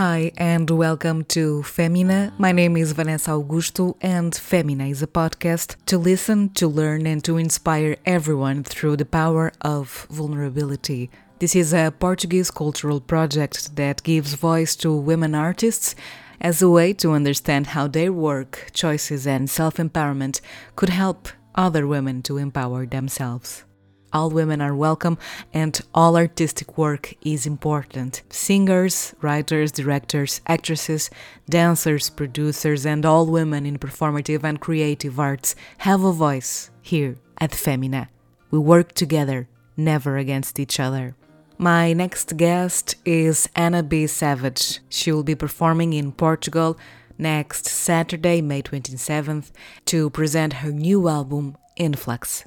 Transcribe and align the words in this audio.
Hi, 0.00 0.32
and 0.38 0.70
welcome 0.70 1.24
to 1.24 1.62
Femina. 1.62 2.32
My 2.38 2.52
name 2.52 2.74
is 2.78 2.92
Vanessa 2.92 3.32
Augusto, 3.32 3.96
and 4.00 4.34
Femina 4.34 4.86
is 4.86 5.02
a 5.02 5.06
podcast 5.06 5.76
to 5.84 5.98
listen, 5.98 6.48
to 6.54 6.66
learn, 6.68 7.06
and 7.06 7.22
to 7.24 7.36
inspire 7.36 7.98
everyone 8.06 8.64
through 8.64 8.96
the 8.96 9.04
power 9.04 9.52
of 9.60 10.06
vulnerability. 10.08 11.10
This 11.38 11.54
is 11.54 11.74
a 11.74 11.92
Portuguese 11.98 12.50
cultural 12.50 12.98
project 12.98 13.76
that 13.76 14.02
gives 14.02 14.32
voice 14.32 14.74
to 14.76 14.90
women 14.90 15.34
artists 15.34 15.94
as 16.40 16.62
a 16.62 16.70
way 16.70 16.94
to 16.94 17.12
understand 17.12 17.66
how 17.66 17.86
their 17.86 18.10
work, 18.10 18.70
choices, 18.72 19.26
and 19.26 19.50
self 19.50 19.74
empowerment 19.74 20.40
could 20.76 20.88
help 20.88 21.28
other 21.54 21.86
women 21.86 22.22
to 22.22 22.38
empower 22.38 22.86
themselves. 22.86 23.64
All 24.12 24.30
women 24.30 24.60
are 24.60 24.74
welcome, 24.74 25.18
and 25.54 25.80
all 25.94 26.16
artistic 26.16 26.76
work 26.76 27.14
is 27.22 27.46
important. 27.46 28.22
Singers, 28.30 29.14
writers, 29.20 29.70
directors, 29.70 30.40
actresses, 30.46 31.10
dancers, 31.48 32.10
producers, 32.10 32.84
and 32.84 33.06
all 33.06 33.26
women 33.26 33.66
in 33.66 33.78
performative 33.78 34.42
and 34.42 34.60
creative 34.60 35.20
arts 35.20 35.54
have 35.78 36.02
a 36.02 36.12
voice 36.12 36.70
here 36.82 37.16
at 37.40 37.54
Femina. 37.54 38.08
We 38.50 38.58
work 38.58 38.94
together, 38.94 39.48
never 39.76 40.16
against 40.16 40.58
each 40.58 40.80
other. 40.80 41.14
My 41.56 41.92
next 41.92 42.36
guest 42.36 42.96
is 43.04 43.48
Anna 43.54 43.82
B. 43.82 44.08
Savage. 44.08 44.80
She 44.88 45.12
will 45.12 45.22
be 45.22 45.34
performing 45.36 45.92
in 45.92 46.10
Portugal 46.10 46.78
next 47.16 47.66
Saturday, 47.66 48.40
May 48.40 48.62
27th, 48.62 49.52
to 49.84 50.10
present 50.10 50.54
her 50.54 50.72
new 50.72 51.06
album, 51.06 51.56
Influx. 51.76 52.44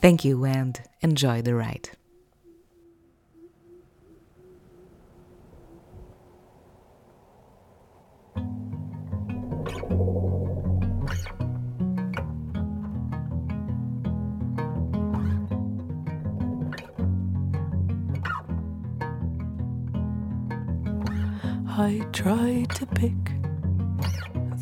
Thank 0.00 0.24
you 0.24 0.44
and 0.44 0.80
enjoy 1.00 1.42
the 1.42 1.54
ride. 1.54 1.90
I 21.78 22.06
tried 22.12 22.70
to 22.76 22.86
pick 22.86 23.12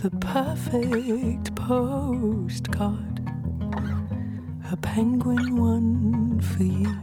the 0.02 0.10
perfect 0.20 1.54
postcard 1.54 3.13
a 4.74 4.76
penguin 4.78 5.54
one 5.54 6.40
for 6.40 6.64
you. 6.64 6.94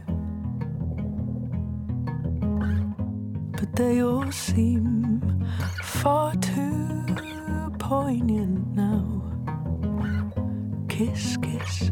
But 3.52 3.74
they 3.76 4.02
all 4.02 4.30
seem 4.30 5.22
far 5.82 6.34
too 6.34 7.72
poignant 7.78 8.76
now. 8.76 9.04
Kiss, 10.90 11.38
kiss, 11.38 11.90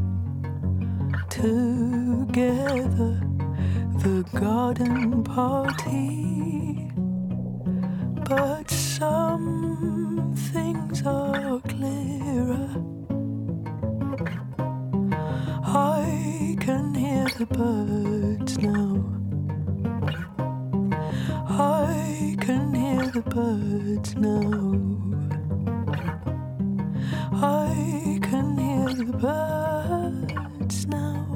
together, 1.31 3.13
the 4.05 4.19
garden 4.39 5.25
party. 5.25 6.91
But 8.29 8.71
some 8.71 9.90
birds 17.51 18.59
now. 18.59 19.05
I 21.49 22.37
can 22.41 22.75
hear 22.75 23.07
the 23.07 23.23
birds 23.23 24.15
now. 24.17 24.71
I 27.33 28.19
can 28.23 28.57
hear 28.59 28.95
the 28.95 29.13
birds 29.13 30.87
now. 30.87 31.27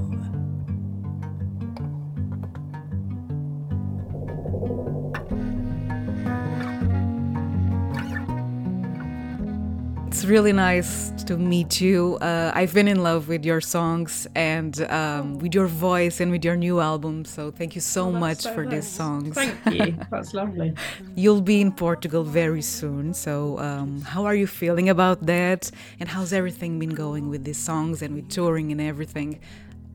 It's 10.06 10.24
really 10.24 10.52
nice 10.52 11.03
to 11.26 11.36
meet 11.36 11.80
you. 11.80 12.16
Uh, 12.20 12.52
I've 12.54 12.74
been 12.74 12.88
in 12.88 13.02
love 13.02 13.28
with 13.28 13.44
your 13.44 13.60
songs 13.60 14.26
and 14.34 14.80
um, 14.90 15.38
with 15.38 15.54
your 15.54 15.66
voice 15.66 16.20
and 16.20 16.30
with 16.30 16.44
your 16.44 16.56
new 16.56 16.80
album. 16.80 17.24
So 17.24 17.50
thank 17.50 17.74
you 17.74 17.80
so 17.80 18.06
Oh, 18.06 18.12
much 18.12 18.38
so 18.40 18.54
for 18.54 18.64
nice. 18.64 18.74
these 18.74 18.88
songs. 18.88 19.34
Thank 19.34 19.56
you. 19.72 19.98
That's 20.10 20.34
lovely. 20.34 20.74
You'll 21.14 21.40
be 21.40 21.60
in 21.60 21.72
Portugal 21.72 22.24
very 22.24 22.62
soon. 22.62 23.14
So 23.14 23.58
um, 23.58 24.02
how 24.02 24.24
are 24.24 24.34
you 24.34 24.46
feeling 24.46 24.88
about 24.88 25.24
that? 25.26 25.70
And 26.00 26.08
how's 26.08 26.32
everything 26.32 26.78
been 26.78 26.94
going 26.94 27.28
with 27.30 27.44
these 27.44 27.58
songs 27.58 28.02
and 28.02 28.14
with 28.14 28.28
touring 28.28 28.72
and 28.72 28.80
everything? 28.80 29.40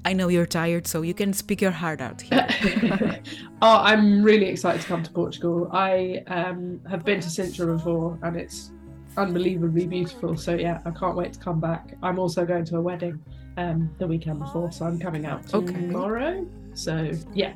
I 0.06 0.14
know 0.14 0.30
you're 0.30 0.46
tired, 0.46 0.88
so 0.88 1.02
you 1.02 1.14
can 1.14 1.34
speak 1.34 1.62
your 1.62 1.72
heart 1.72 2.00
out 2.02 2.22
here. 2.22 2.48
oh, 3.62 3.78
I'm 3.84 4.24
really 4.24 4.46
excited 4.48 4.82
to 4.82 4.88
come 4.88 5.04
to 5.04 5.12
Portugal. 5.12 5.70
I 5.74 6.24
um, 6.28 6.80
have 6.90 7.04
been 7.04 7.20
to 7.20 7.28
Sintra 7.28 7.76
before, 7.78 8.18
and 8.24 8.38
it's 8.38 8.72
unbelievably 9.20 9.88
beautiful. 9.88 10.36
So 10.38 10.56
yeah, 10.56 10.80
I 10.86 10.92
can't 10.92 11.16
wait 11.16 11.34
to 11.34 11.40
come 11.40 11.60
back. 11.60 11.94
I'm 12.02 12.20
also 12.20 12.46
going 12.46 12.66
to 12.66 12.78
a 12.78 12.82
wedding 12.82 13.22
um, 13.58 13.90
the 14.00 14.08
weekend 14.08 14.40
before, 14.40 14.72
so 14.72 14.86
I'm 14.86 15.00
coming 15.00 15.26
out 15.26 15.54
Okay. 15.54 15.74
tomorrow. 15.74 16.46
So 16.74 17.12
yeah, 17.34 17.54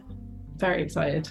very 0.58 0.82
excited. 0.84 1.30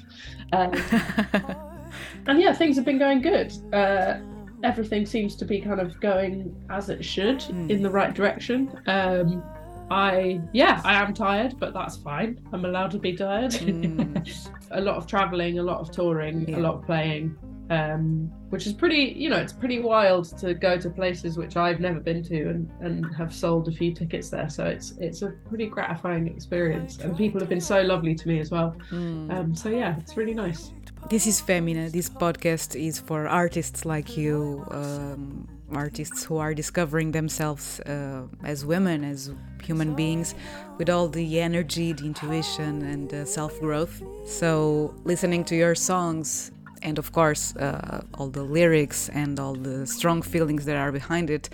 Um, 0.52 0.72
and 2.26 2.40
yeah, 2.40 2.52
things 2.52 2.76
have 2.76 2.84
been 2.84 2.98
going 2.98 3.20
good. 3.20 3.52
Uh, 3.72 4.18
everything 4.62 5.04
seems 5.06 5.34
to 5.36 5.44
be 5.44 5.60
kind 5.60 5.80
of 5.80 6.00
going 6.00 6.54
as 6.70 6.88
it 6.88 7.04
should 7.04 7.38
Mm. 7.40 7.70
in 7.70 7.82
the 7.82 7.90
right 7.90 8.14
direction. 8.14 8.70
Um, 8.86 9.42
I 9.90 10.40
yeah, 10.52 10.80
I 10.84 10.94
am 10.94 11.12
tired, 11.12 11.56
but 11.58 11.74
that's 11.74 11.96
fine. 11.96 12.40
I'm 12.52 12.64
allowed 12.64 12.92
to 12.92 12.98
be 12.98 13.14
tired. 13.14 13.50
Mm. 13.52 14.48
a 14.70 14.80
lot 14.80 14.96
of 14.96 15.06
traveling, 15.06 15.58
a 15.58 15.62
lot 15.62 15.80
of 15.80 15.90
touring, 15.90 16.48
Yeah. 16.48 16.58
a 16.58 16.60
lot 16.60 16.74
of 16.76 16.86
playing, 16.86 17.36
um, 17.70 18.30
which 18.50 18.66
is 18.66 18.72
pretty. 18.72 19.14
You 19.16 19.30
know, 19.30 19.38
it's 19.38 19.52
pretty 19.52 19.80
wild 19.80 20.36
to 20.38 20.54
go 20.54 20.78
to 20.78 20.90
places 20.90 21.36
which 21.36 21.56
I've 21.56 21.80
never 21.80 22.00
been 22.00 22.22
to 22.24 22.48
and 22.50 22.70
and 22.80 23.14
have 23.14 23.32
sold 23.34 23.68
a 23.68 23.72
few 23.72 23.94
tickets 23.94 24.30
there. 24.30 24.48
So 24.48 24.64
it's 24.66 24.92
it's 24.98 25.22
a 25.22 25.30
pretty 25.48 25.66
gratifying 25.66 26.28
experience, 26.28 26.98
and 26.98 27.16
people 27.16 27.40
have 27.40 27.48
been 27.48 27.60
so 27.60 27.82
lovely 27.82 28.14
to 28.14 28.28
me 28.28 28.40
as 28.40 28.50
well. 28.50 28.76
Mm. 28.90 29.32
Um, 29.32 29.54
so 29.54 29.68
yeah, 29.68 29.96
it's 29.98 30.16
really 30.16 30.34
nice. 30.34 30.72
This 31.08 31.26
is 31.26 31.40
Femina. 31.40 31.90
This 31.90 32.08
podcast 32.08 32.76
is 32.76 33.00
for 33.00 33.26
artists 33.26 33.84
like 33.84 34.16
you, 34.16 34.64
um, 34.70 35.48
artists 35.74 36.24
who 36.24 36.36
are 36.36 36.54
discovering 36.54 37.10
themselves 37.10 37.80
uh, 37.80 38.26
as 38.44 38.64
women, 38.64 39.04
as 39.04 39.30
human 39.62 39.94
beings, 39.94 40.34
with 40.78 40.88
all 40.88 41.08
the 41.08 41.40
energy, 41.40 41.92
the 41.92 42.06
intuition, 42.06 42.82
and 42.82 43.12
uh, 43.12 43.24
self 43.24 43.58
growth. 43.60 44.02
So, 44.24 44.94
listening 45.04 45.44
to 45.46 45.56
your 45.56 45.74
songs, 45.74 46.52
and 46.82 46.98
of 46.98 47.12
course, 47.12 47.56
uh, 47.56 48.02
all 48.14 48.28
the 48.28 48.42
lyrics 48.42 49.08
and 49.08 49.38
all 49.38 49.54
the 49.54 49.86
strong 49.86 50.22
feelings 50.22 50.64
that 50.64 50.76
are 50.76 50.92
behind 50.92 51.30
it, 51.30 51.48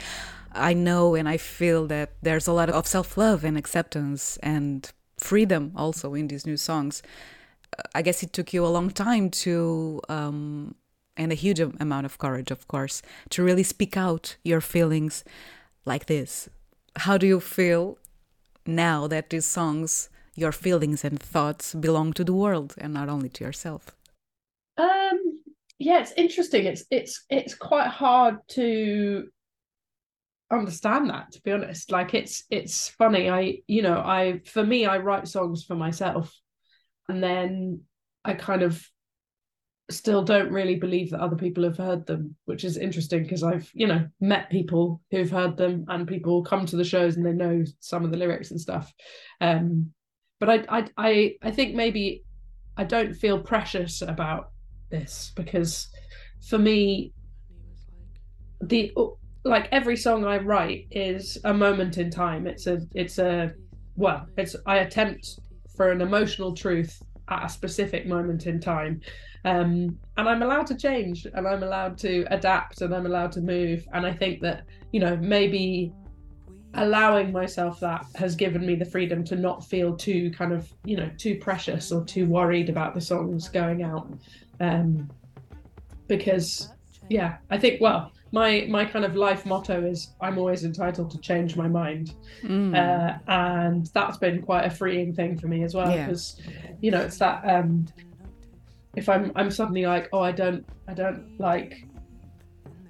I 0.52 0.72
know 0.74 1.14
and 1.14 1.28
I 1.28 1.36
feel 1.36 1.86
that 1.88 2.12
there's 2.22 2.46
a 2.46 2.52
lot 2.52 2.70
of 2.70 2.86
self 2.86 3.16
love 3.16 3.44
and 3.44 3.56
acceptance 3.56 4.38
and 4.38 4.90
freedom 5.18 5.72
also 5.76 6.14
in 6.14 6.28
these 6.28 6.46
new 6.46 6.56
songs. 6.56 7.02
I 7.94 8.02
guess 8.02 8.22
it 8.22 8.32
took 8.32 8.52
you 8.52 8.64
a 8.64 8.68
long 8.68 8.90
time 8.90 9.30
to, 9.44 10.00
um, 10.08 10.74
and 11.16 11.32
a 11.32 11.34
huge 11.34 11.60
amount 11.60 12.06
of 12.06 12.18
courage, 12.18 12.50
of 12.50 12.66
course, 12.66 13.02
to 13.30 13.42
really 13.42 13.62
speak 13.62 13.96
out 13.96 14.36
your 14.42 14.60
feelings 14.60 15.24
like 15.84 16.06
this. 16.06 16.48
How 16.96 17.18
do 17.18 17.26
you 17.26 17.40
feel 17.40 17.98
now 18.66 19.06
that 19.08 19.30
these 19.30 19.46
songs, 19.46 20.08
your 20.34 20.52
feelings 20.52 21.04
and 21.04 21.20
thoughts, 21.20 21.74
belong 21.74 22.12
to 22.14 22.24
the 22.24 22.32
world 22.32 22.74
and 22.78 22.94
not 22.94 23.08
only 23.08 23.28
to 23.30 23.44
yourself? 23.44 23.97
Um, 24.78 25.42
yeah, 25.78 26.00
it's 26.00 26.12
interesting. 26.12 26.66
It's 26.66 26.84
it's 26.90 27.24
it's 27.28 27.54
quite 27.54 27.88
hard 27.88 28.36
to 28.50 29.28
understand 30.50 31.10
that 31.10 31.32
to 31.32 31.42
be 31.42 31.52
honest. 31.52 31.90
Like 31.90 32.14
it's 32.14 32.44
it's 32.50 32.88
funny. 32.88 33.28
I 33.28 33.58
you 33.66 33.82
know 33.82 33.98
i 33.98 34.40
for 34.46 34.64
me 34.64 34.86
i 34.86 34.98
write 34.98 35.28
songs 35.28 35.64
for 35.64 35.74
myself 35.74 36.34
and 37.08 37.22
then 37.22 37.80
i 38.24 38.34
kind 38.34 38.62
of 38.62 38.82
still 39.90 40.22
don't 40.22 40.52
really 40.52 40.74
believe 40.74 41.10
that 41.10 41.20
other 41.20 41.36
people 41.36 41.64
have 41.64 41.78
heard 41.78 42.06
them 42.06 42.36
which 42.44 42.62
is 42.62 42.76
interesting 42.76 43.22
because 43.22 43.42
i've 43.42 43.70
you 43.72 43.86
know 43.86 44.06
met 44.20 44.50
people 44.50 45.00
who've 45.10 45.30
heard 45.30 45.56
them 45.56 45.86
and 45.88 46.06
people 46.06 46.44
come 46.44 46.66
to 46.66 46.76
the 46.76 46.84
shows 46.84 47.16
and 47.16 47.24
they 47.24 47.32
know 47.32 47.64
some 47.80 48.04
of 48.04 48.10
the 48.10 48.16
lyrics 48.16 48.50
and 48.50 48.60
stuff. 48.60 48.92
Um 49.40 49.92
but 50.40 50.50
i 50.50 50.78
i 50.80 50.88
i, 50.96 51.34
I 51.42 51.50
think 51.50 51.74
maybe 51.74 52.24
i 52.76 52.84
don't 52.84 53.14
feel 53.14 53.40
precious 53.40 54.02
about 54.02 54.50
this 54.90 55.32
because 55.36 55.88
for 56.48 56.58
me 56.58 57.12
the 58.60 58.92
like 59.44 59.68
every 59.72 59.96
song 59.96 60.24
I 60.24 60.38
write 60.38 60.86
is 60.90 61.38
a 61.44 61.54
moment 61.54 61.98
in 61.98 62.10
time. 62.10 62.46
It's 62.46 62.66
a 62.66 62.80
it's 62.94 63.18
a 63.18 63.52
well, 63.96 64.26
it's 64.36 64.54
I 64.66 64.78
attempt 64.78 65.40
for 65.76 65.90
an 65.90 66.00
emotional 66.00 66.54
truth 66.54 67.00
at 67.28 67.44
a 67.44 67.48
specific 67.48 68.06
moment 68.06 68.46
in 68.46 68.60
time. 68.60 69.00
um, 69.44 69.98
and 70.16 70.28
I'm 70.28 70.42
allowed 70.42 70.66
to 70.68 70.76
change, 70.76 71.26
and 71.32 71.46
I'm 71.46 71.62
allowed 71.62 71.96
to 71.98 72.24
adapt, 72.30 72.80
and 72.80 72.94
I'm 72.94 73.06
allowed 73.06 73.32
to 73.32 73.40
move. 73.40 73.86
And 73.92 74.04
I 74.04 74.12
think 74.12 74.40
that 74.42 74.64
you 74.92 75.00
know 75.00 75.16
maybe 75.16 75.92
allowing 76.74 77.32
myself 77.32 77.80
that 77.80 78.04
has 78.14 78.34
given 78.36 78.64
me 78.66 78.74
the 78.74 78.84
freedom 78.84 79.24
to 79.24 79.36
not 79.36 79.64
feel 79.64 79.96
too 79.96 80.30
kind 80.32 80.52
of 80.52 80.70
you 80.84 80.96
know 80.96 81.10
too 81.16 81.36
precious 81.36 81.90
or 81.90 82.04
too 82.04 82.26
worried 82.26 82.68
about 82.68 82.94
the 82.94 83.00
songs 83.00 83.48
going 83.48 83.82
out 83.82 84.06
um 84.60 85.08
because 86.08 86.70
yeah 87.08 87.36
i 87.50 87.56
think 87.58 87.80
well 87.80 88.12
my 88.32 88.66
my 88.68 88.84
kind 88.84 89.04
of 89.06 89.16
life 89.16 89.46
motto 89.46 89.82
is 89.82 90.12
i'm 90.20 90.36
always 90.36 90.64
entitled 90.64 91.10
to 91.10 91.18
change 91.18 91.56
my 91.56 91.68
mind 91.68 92.14
Mm. 92.44 92.72
uh, 92.76 93.18
and 93.28 93.86
that's 93.94 94.18
been 94.18 94.42
quite 94.42 94.64
a 94.64 94.70
freeing 94.70 95.12
thing 95.14 95.38
for 95.38 95.48
me 95.48 95.64
as 95.64 95.74
well 95.74 95.90
Yeah. 95.90 96.06
because 96.06 96.40
you 96.80 96.90
know 96.90 97.00
it's 97.00 97.18
that 97.18 97.42
um 97.48 97.86
if 98.94 99.08
i'm 99.08 99.32
i'm 99.36 99.50
suddenly 99.50 99.86
like 99.86 100.08
oh 100.12 100.20
i 100.20 100.32
don't 100.32 100.64
i 100.86 100.92
don't 100.94 101.38
like 101.40 101.84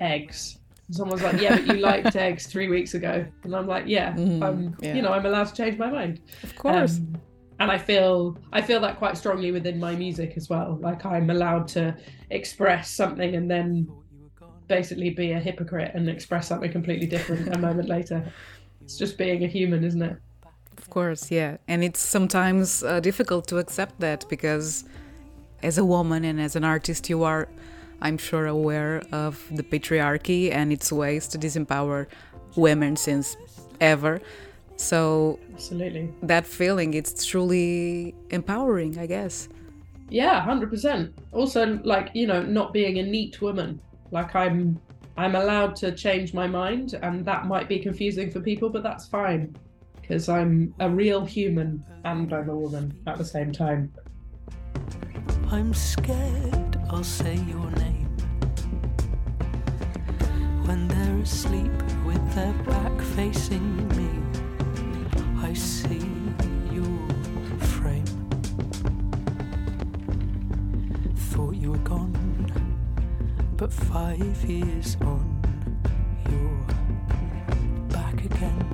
eggs 0.00 0.58
someone's 0.90 1.22
like 1.22 1.40
yeah 1.40 1.56
but 1.56 1.66
you 1.66 1.74
liked 1.82 2.16
eggs 2.16 2.46
three 2.46 2.68
weeks 2.68 2.94
ago 2.94 3.24
and 3.44 3.54
i'm 3.54 3.66
like 3.66 3.84
yeah 3.86 4.12
Mm, 4.14 4.42
i'm 4.42 4.76
yeah. 4.80 4.94
you 4.94 5.02
know 5.02 5.12
i'm 5.12 5.26
allowed 5.26 5.44
to 5.44 5.54
change 5.54 5.78
my 5.78 5.90
mind 5.90 6.20
of 6.42 6.54
course. 6.56 6.96
um, 6.98 7.16
and 7.60 7.72
I 7.72 7.76
feel 7.78 8.38
I 8.52 8.62
feel 8.62 8.80
that 8.82 8.98
quite 8.98 9.16
strongly 9.16 9.50
within 9.50 9.80
my 9.80 9.96
music 9.96 10.34
as 10.36 10.48
well. 10.48 10.78
Like 10.80 11.04
I'm 11.04 11.28
allowed 11.28 11.66
to 11.68 11.92
express 12.30 12.88
something 12.88 13.34
and 13.34 13.50
then 13.50 13.88
basically 14.68 15.10
be 15.10 15.32
a 15.32 15.40
hypocrite 15.40 15.90
and 15.94 16.08
express 16.08 16.46
something 16.46 16.70
completely 16.70 17.08
different 17.08 17.52
a 17.52 17.58
moment 17.58 17.88
later. 17.96 18.30
It's 18.82 18.96
just 18.96 19.18
being 19.18 19.42
a 19.42 19.48
human, 19.48 19.82
isn't 19.82 20.00
it? 20.02 20.16
Of 20.76 20.88
course, 20.88 21.32
yeah. 21.32 21.56
And 21.66 21.82
it's 21.82 21.98
sometimes 21.98 22.84
uh, 22.84 23.00
difficult 23.00 23.48
to 23.48 23.58
accept 23.58 23.98
that 23.98 24.24
because 24.28 24.84
as 25.62 25.78
a 25.78 25.84
woman 25.84 26.24
and 26.24 26.40
as 26.40 26.54
an 26.54 26.62
artist, 26.62 27.10
you 27.10 27.24
are, 27.24 27.48
I'm 28.00 28.18
sure, 28.18 28.46
aware 28.46 29.02
of 29.12 29.44
the 29.50 29.62
patriarchy 29.62 30.52
and 30.52 30.72
its 30.72 30.92
ways 30.92 31.26
to 31.28 31.38
disempower 31.38 32.06
women 32.56 32.96
since 32.96 33.36
ever. 33.80 34.20
So 34.76 35.40
Absolutely. 35.52 36.12
that 36.22 36.46
feeling, 36.46 36.94
it's 36.94 37.24
truly 37.24 38.14
empowering, 38.30 38.98
I 38.98 39.06
guess. 39.06 39.48
Yeah, 40.08 40.40
hundred 40.40 40.70
percent. 40.70 41.18
Also, 41.32 41.80
like 41.84 42.10
you 42.14 42.26
know, 42.26 42.42
not 42.42 42.72
being 42.72 42.98
a 42.98 43.02
neat 43.02 43.42
woman. 43.42 43.80
Like 44.10 44.34
I'm, 44.34 44.80
I'm 45.16 45.34
allowed 45.34 45.76
to 45.76 45.92
change 45.92 46.32
my 46.32 46.46
mind, 46.46 46.94
and 47.02 47.24
that 47.24 47.46
might 47.46 47.68
be 47.68 47.78
confusing 47.78 48.30
for 48.30 48.40
people, 48.40 48.70
but 48.70 48.82
that's 48.82 49.06
fine 49.06 49.54
because 50.00 50.28
I'm 50.28 50.72
a 50.80 50.88
real 50.88 51.24
human 51.26 51.84
and 52.04 52.32
I'm 52.32 52.48
a 52.48 52.56
woman 52.56 52.98
at 53.06 53.18
the 53.18 53.24
same 53.24 53.52
time. 53.52 53.92
I'm 55.50 55.74
scared 55.74 56.67
I'll 56.90 57.04
say 57.04 57.34
your 57.34 57.70
name 57.72 58.08
when 60.64 60.88
they're 60.88 61.18
asleep 61.22 61.70
with 62.04 62.34
their 62.34 62.52
back 62.64 63.00
facing 63.14 63.88
me. 63.96 64.08
I 65.42 65.52
see 65.52 66.10
your 66.72 66.98
frame. 67.58 68.04
Thought 71.30 71.56
you 71.56 71.72
were 71.72 71.78
gone, 71.78 72.14
but 73.56 73.72
five 73.72 74.44
years 74.44 74.96
on, 75.02 75.26
you're 76.30 77.88
back 77.88 78.24
again. 78.24 78.67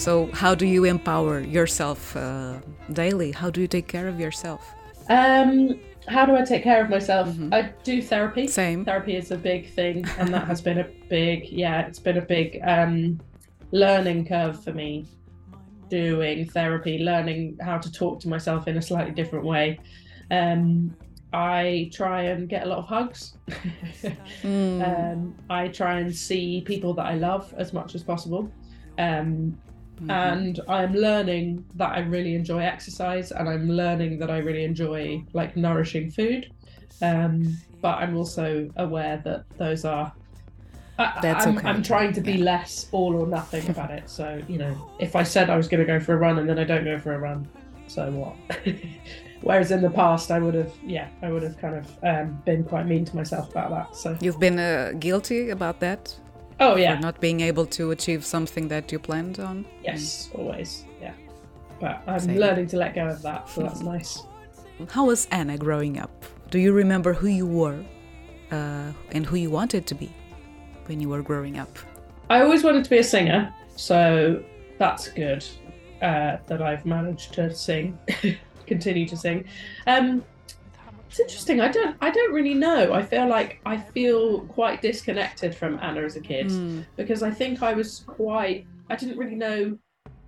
So, 0.00 0.30
how 0.32 0.54
do 0.54 0.66
you 0.66 0.84
empower 0.84 1.40
yourself 1.40 2.16
uh, 2.16 2.54
daily? 2.94 3.32
How 3.32 3.50
do 3.50 3.60
you 3.60 3.68
take 3.68 3.86
care 3.86 4.08
of 4.08 4.18
yourself? 4.18 4.74
Um, 5.10 5.78
how 6.08 6.24
do 6.24 6.34
I 6.34 6.42
take 6.42 6.62
care 6.62 6.82
of 6.82 6.88
myself? 6.88 7.28
I 7.52 7.72
do 7.84 8.00
therapy. 8.00 8.48
Same. 8.48 8.82
Therapy 8.84 9.16
is 9.16 9.30
a 9.30 9.36
big 9.36 9.70
thing, 9.74 10.06
and 10.18 10.32
that 10.32 10.46
has 10.46 10.62
been 10.62 10.78
a 10.78 10.88
big, 11.10 11.50
yeah, 11.50 11.86
it's 11.86 11.98
been 11.98 12.16
a 12.16 12.22
big 12.22 12.60
um, 12.64 13.20
learning 13.72 14.24
curve 14.26 14.64
for 14.64 14.72
me. 14.72 15.06
Doing 15.90 16.46
therapy, 16.48 17.00
learning 17.00 17.58
how 17.60 17.76
to 17.76 17.92
talk 17.92 18.20
to 18.20 18.28
myself 18.28 18.68
in 18.68 18.78
a 18.78 18.82
slightly 18.82 19.12
different 19.12 19.44
way. 19.44 19.80
Um, 20.30 20.96
I 21.32 21.90
try 21.92 22.22
and 22.22 22.48
get 22.48 22.64
a 22.64 22.66
lot 22.66 22.78
of 22.78 22.86
hugs. 22.86 23.36
Mm. 24.42 25.12
um, 25.12 25.34
I 25.50 25.68
try 25.68 26.00
and 26.00 26.14
see 26.16 26.62
people 26.62 26.94
that 26.94 27.04
I 27.04 27.14
love 27.14 27.52
as 27.58 27.74
much 27.74 27.94
as 27.94 28.02
possible. 28.02 28.50
Um, 28.98 29.58
and 30.08 30.60
I'm 30.68 30.94
learning 30.94 31.64
that 31.74 31.92
I 31.92 32.00
really 32.00 32.34
enjoy 32.34 32.60
exercise, 32.60 33.32
and 33.32 33.48
I'm 33.48 33.68
learning 33.68 34.18
that 34.18 34.30
I 34.30 34.38
really 34.38 34.64
enjoy 34.64 35.24
like 35.32 35.56
nourishing 35.56 36.10
food. 36.10 36.50
Um, 37.02 37.56
but 37.80 37.98
I'm 37.98 38.16
also 38.16 38.70
aware 38.76 39.20
that 39.24 39.44
those 39.58 39.84
are. 39.84 40.12
I, 40.98 41.18
That's 41.22 41.46
I'm, 41.46 41.58
okay. 41.58 41.68
I'm 41.68 41.82
trying 41.82 42.12
to 42.12 42.20
be 42.20 42.36
less 42.36 42.86
all 42.92 43.14
or 43.16 43.26
nothing 43.26 43.68
about 43.70 43.90
it. 43.90 44.08
So 44.08 44.42
you 44.48 44.58
know, 44.58 44.90
if 44.98 45.16
I 45.16 45.22
said 45.22 45.50
I 45.50 45.56
was 45.56 45.66
going 45.66 45.80
to 45.80 45.86
go 45.86 45.98
for 45.98 46.14
a 46.14 46.18
run 46.18 46.38
and 46.38 46.48
then 46.48 46.58
I 46.58 46.64
don't 46.64 46.84
go 46.84 46.98
for 46.98 47.14
a 47.14 47.18
run, 47.18 47.48
so 47.86 48.10
what? 48.10 48.36
Whereas 49.42 49.70
in 49.70 49.80
the 49.80 49.90
past, 49.90 50.30
I 50.30 50.38
would 50.38 50.54
have, 50.54 50.72
yeah, 50.84 51.08
I 51.22 51.30
would 51.30 51.42
have 51.42 51.58
kind 51.58 51.74
of 51.74 51.86
um, 52.02 52.42
been 52.44 52.62
quite 52.62 52.86
mean 52.86 53.06
to 53.06 53.16
myself 53.16 53.50
about 53.50 53.70
that. 53.70 53.96
So, 53.96 54.16
You've 54.20 54.38
been 54.38 54.58
uh, 54.58 54.92
guilty 54.98 55.48
about 55.48 55.80
that? 55.80 56.14
Oh 56.60 56.76
yeah, 56.76 56.96
For 56.96 57.02
not 57.02 57.20
being 57.20 57.40
able 57.40 57.66
to 57.66 57.90
achieve 57.90 58.24
something 58.24 58.68
that 58.68 58.92
you 58.92 58.98
planned 58.98 59.38
on? 59.40 59.64
Yes, 59.82 60.30
always. 60.34 60.84
Yeah. 61.00 61.14
But 61.80 62.02
I'm 62.06 62.20
Same. 62.20 62.36
learning 62.36 62.66
to 62.68 62.76
let 62.76 62.94
go 62.94 63.06
of 63.08 63.22
that, 63.22 63.48
so 63.48 63.62
that's 63.62 63.80
nice. 63.80 64.22
How 64.88 65.06
was 65.06 65.26
Anna 65.30 65.56
growing 65.58 65.98
up? 65.98 66.10
Do 66.50 66.58
you 66.58 66.72
remember 66.72 67.12
who 67.12 67.28
you 67.28 67.46
were 67.46 67.82
uh, 68.50 68.92
and 69.12 69.26
who 69.26 69.36
you 69.36 69.50
wanted 69.50 69.86
to 69.86 69.94
be 69.94 70.12
when 70.86 71.00
you 71.00 71.08
were 71.08 71.22
growing 71.22 71.58
up? 71.58 71.78
I 72.28 72.42
always 72.42 72.62
wanted 72.62 72.84
to 72.84 72.90
be 72.90 72.98
a 72.98 73.04
singer, 73.04 73.52
so 73.76 74.42
that's 74.78 75.08
good 75.08 75.44
uh, 76.02 76.38
that 76.46 76.62
I've 76.62 76.86
managed 76.86 77.34
to 77.34 77.54
sing, 77.54 77.98
continue 78.66 79.06
to 79.08 79.16
sing. 79.16 79.44
Um, 79.86 80.24
it's 81.10 81.18
interesting. 81.18 81.60
I 81.60 81.68
don't. 81.68 81.96
I 82.00 82.10
don't 82.10 82.32
really 82.32 82.54
know. 82.54 82.92
I 82.92 83.02
feel 83.02 83.26
like 83.28 83.60
I 83.66 83.76
feel 83.76 84.42
quite 84.42 84.80
disconnected 84.80 85.52
from 85.52 85.76
Anna 85.82 86.02
as 86.02 86.14
a 86.14 86.20
kid 86.20 86.46
Mm, 86.46 86.86
because 86.96 87.24
I 87.24 87.32
think 87.32 87.64
I 87.64 87.72
was 87.72 88.04
quite. 88.06 88.64
I 88.88 88.94
didn't 88.94 89.18
really 89.18 89.34
know. 89.34 89.76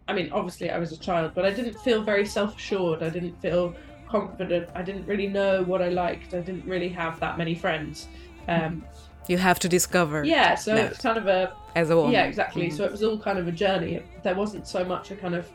I 0.08 0.12
mean, 0.12 0.30
obviously, 0.32 0.70
I 0.70 0.78
was 0.78 0.90
a 0.90 0.96
child, 0.96 1.32
but 1.36 1.44
I 1.44 1.50
didn't 1.50 1.78
feel 1.78 2.02
very 2.02 2.26
self 2.26 2.56
assured. 2.56 3.04
I 3.04 3.10
didn't 3.10 3.40
feel 3.40 3.76
confident. 4.08 4.70
I 4.74 4.82
didn't 4.82 5.06
really 5.06 5.28
know 5.28 5.62
what 5.62 5.80
I 5.82 5.88
liked. 5.88 6.34
I 6.34 6.40
didn't 6.40 6.66
really 6.66 6.88
have 6.88 7.20
that 7.20 7.38
many 7.38 7.54
friends. 7.54 8.08
Um, 8.48 8.84
you 9.28 9.38
have 9.38 9.60
to 9.60 9.68
discover 9.68 10.24
yeah, 10.24 10.56
so 10.56 10.74
that 10.74 10.90
it's 10.92 11.00
kind 11.00 11.16
of 11.16 11.28
a 11.28 11.54
as 11.76 11.90
a 11.90 11.96
woman. 11.96 12.10
yeah, 12.10 12.24
exactly. 12.24 12.70
So 12.70 12.82
it 12.84 12.90
was 12.90 13.04
all 13.04 13.18
kind 13.18 13.38
of 13.38 13.46
a 13.46 13.52
journey. 13.52 14.02
There 14.24 14.34
wasn't 14.34 14.66
so 14.66 14.84
much 14.84 15.12
a 15.12 15.16
kind 15.16 15.36
of, 15.36 15.48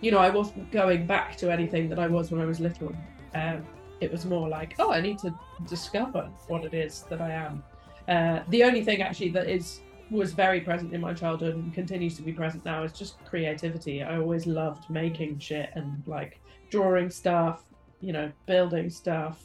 you 0.00 0.10
know, 0.10 0.18
I 0.18 0.28
wasn't 0.28 0.72
going 0.72 1.06
back 1.06 1.36
to 1.36 1.52
anything 1.52 1.88
that 1.90 2.00
I 2.00 2.08
was 2.08 2.32
when 2.32 2.40
I 2.40 2.46
was 2.46 2.58
little. 2.58 2.92
Um, 3.36 3.64
it 4.00 4.10
was 4.12 4.24
more 4.24 4.48
like, 4.48 4.74
oh, 4.78 4.92
I 4.92 5.00
need 5.00 5.18
to 5.20 5.34
discover 5.68 6.30
what 6.48 6.64
it 6.64 6.74
is 6.74 7.04
that 7.08 7.20
I 7.20 7.30
am. 7.30 7.62
Uh, 8.08 8.40
the 8.50 8.62
only 8.62 8.84
thing 8.84 9.02
actually 9.02 9.30
that 9.30 9.48
is 9.48 9.80
was 10.10 10.32
very 10.32 10.60
present 10.60 10.92
in 10.92 11.00
my 11.00 11.12
childhood 11.12 11.54
and 11.56 11.74
continues 11.74 12.14
to 12.16 12.22
be 12.22 12.32
present 12.32 12.64
now 12.64 12.84
is 12.84 12.92
just 12.92 13.22
creativity. 13.24 14.02
I 14.02 14.18
always 14.18 14.46
loved 14.46 14.88
making 14.88 15.40
shit 15.40 15.70
and 15.74 16.02
like 16.06 16.40
drawing 16.70 17.10
stuff, 17.10 17.64
you 18.00 18.12
know, 18.12 18.30
building 18.46 18.88
stuff, 18.88 19.42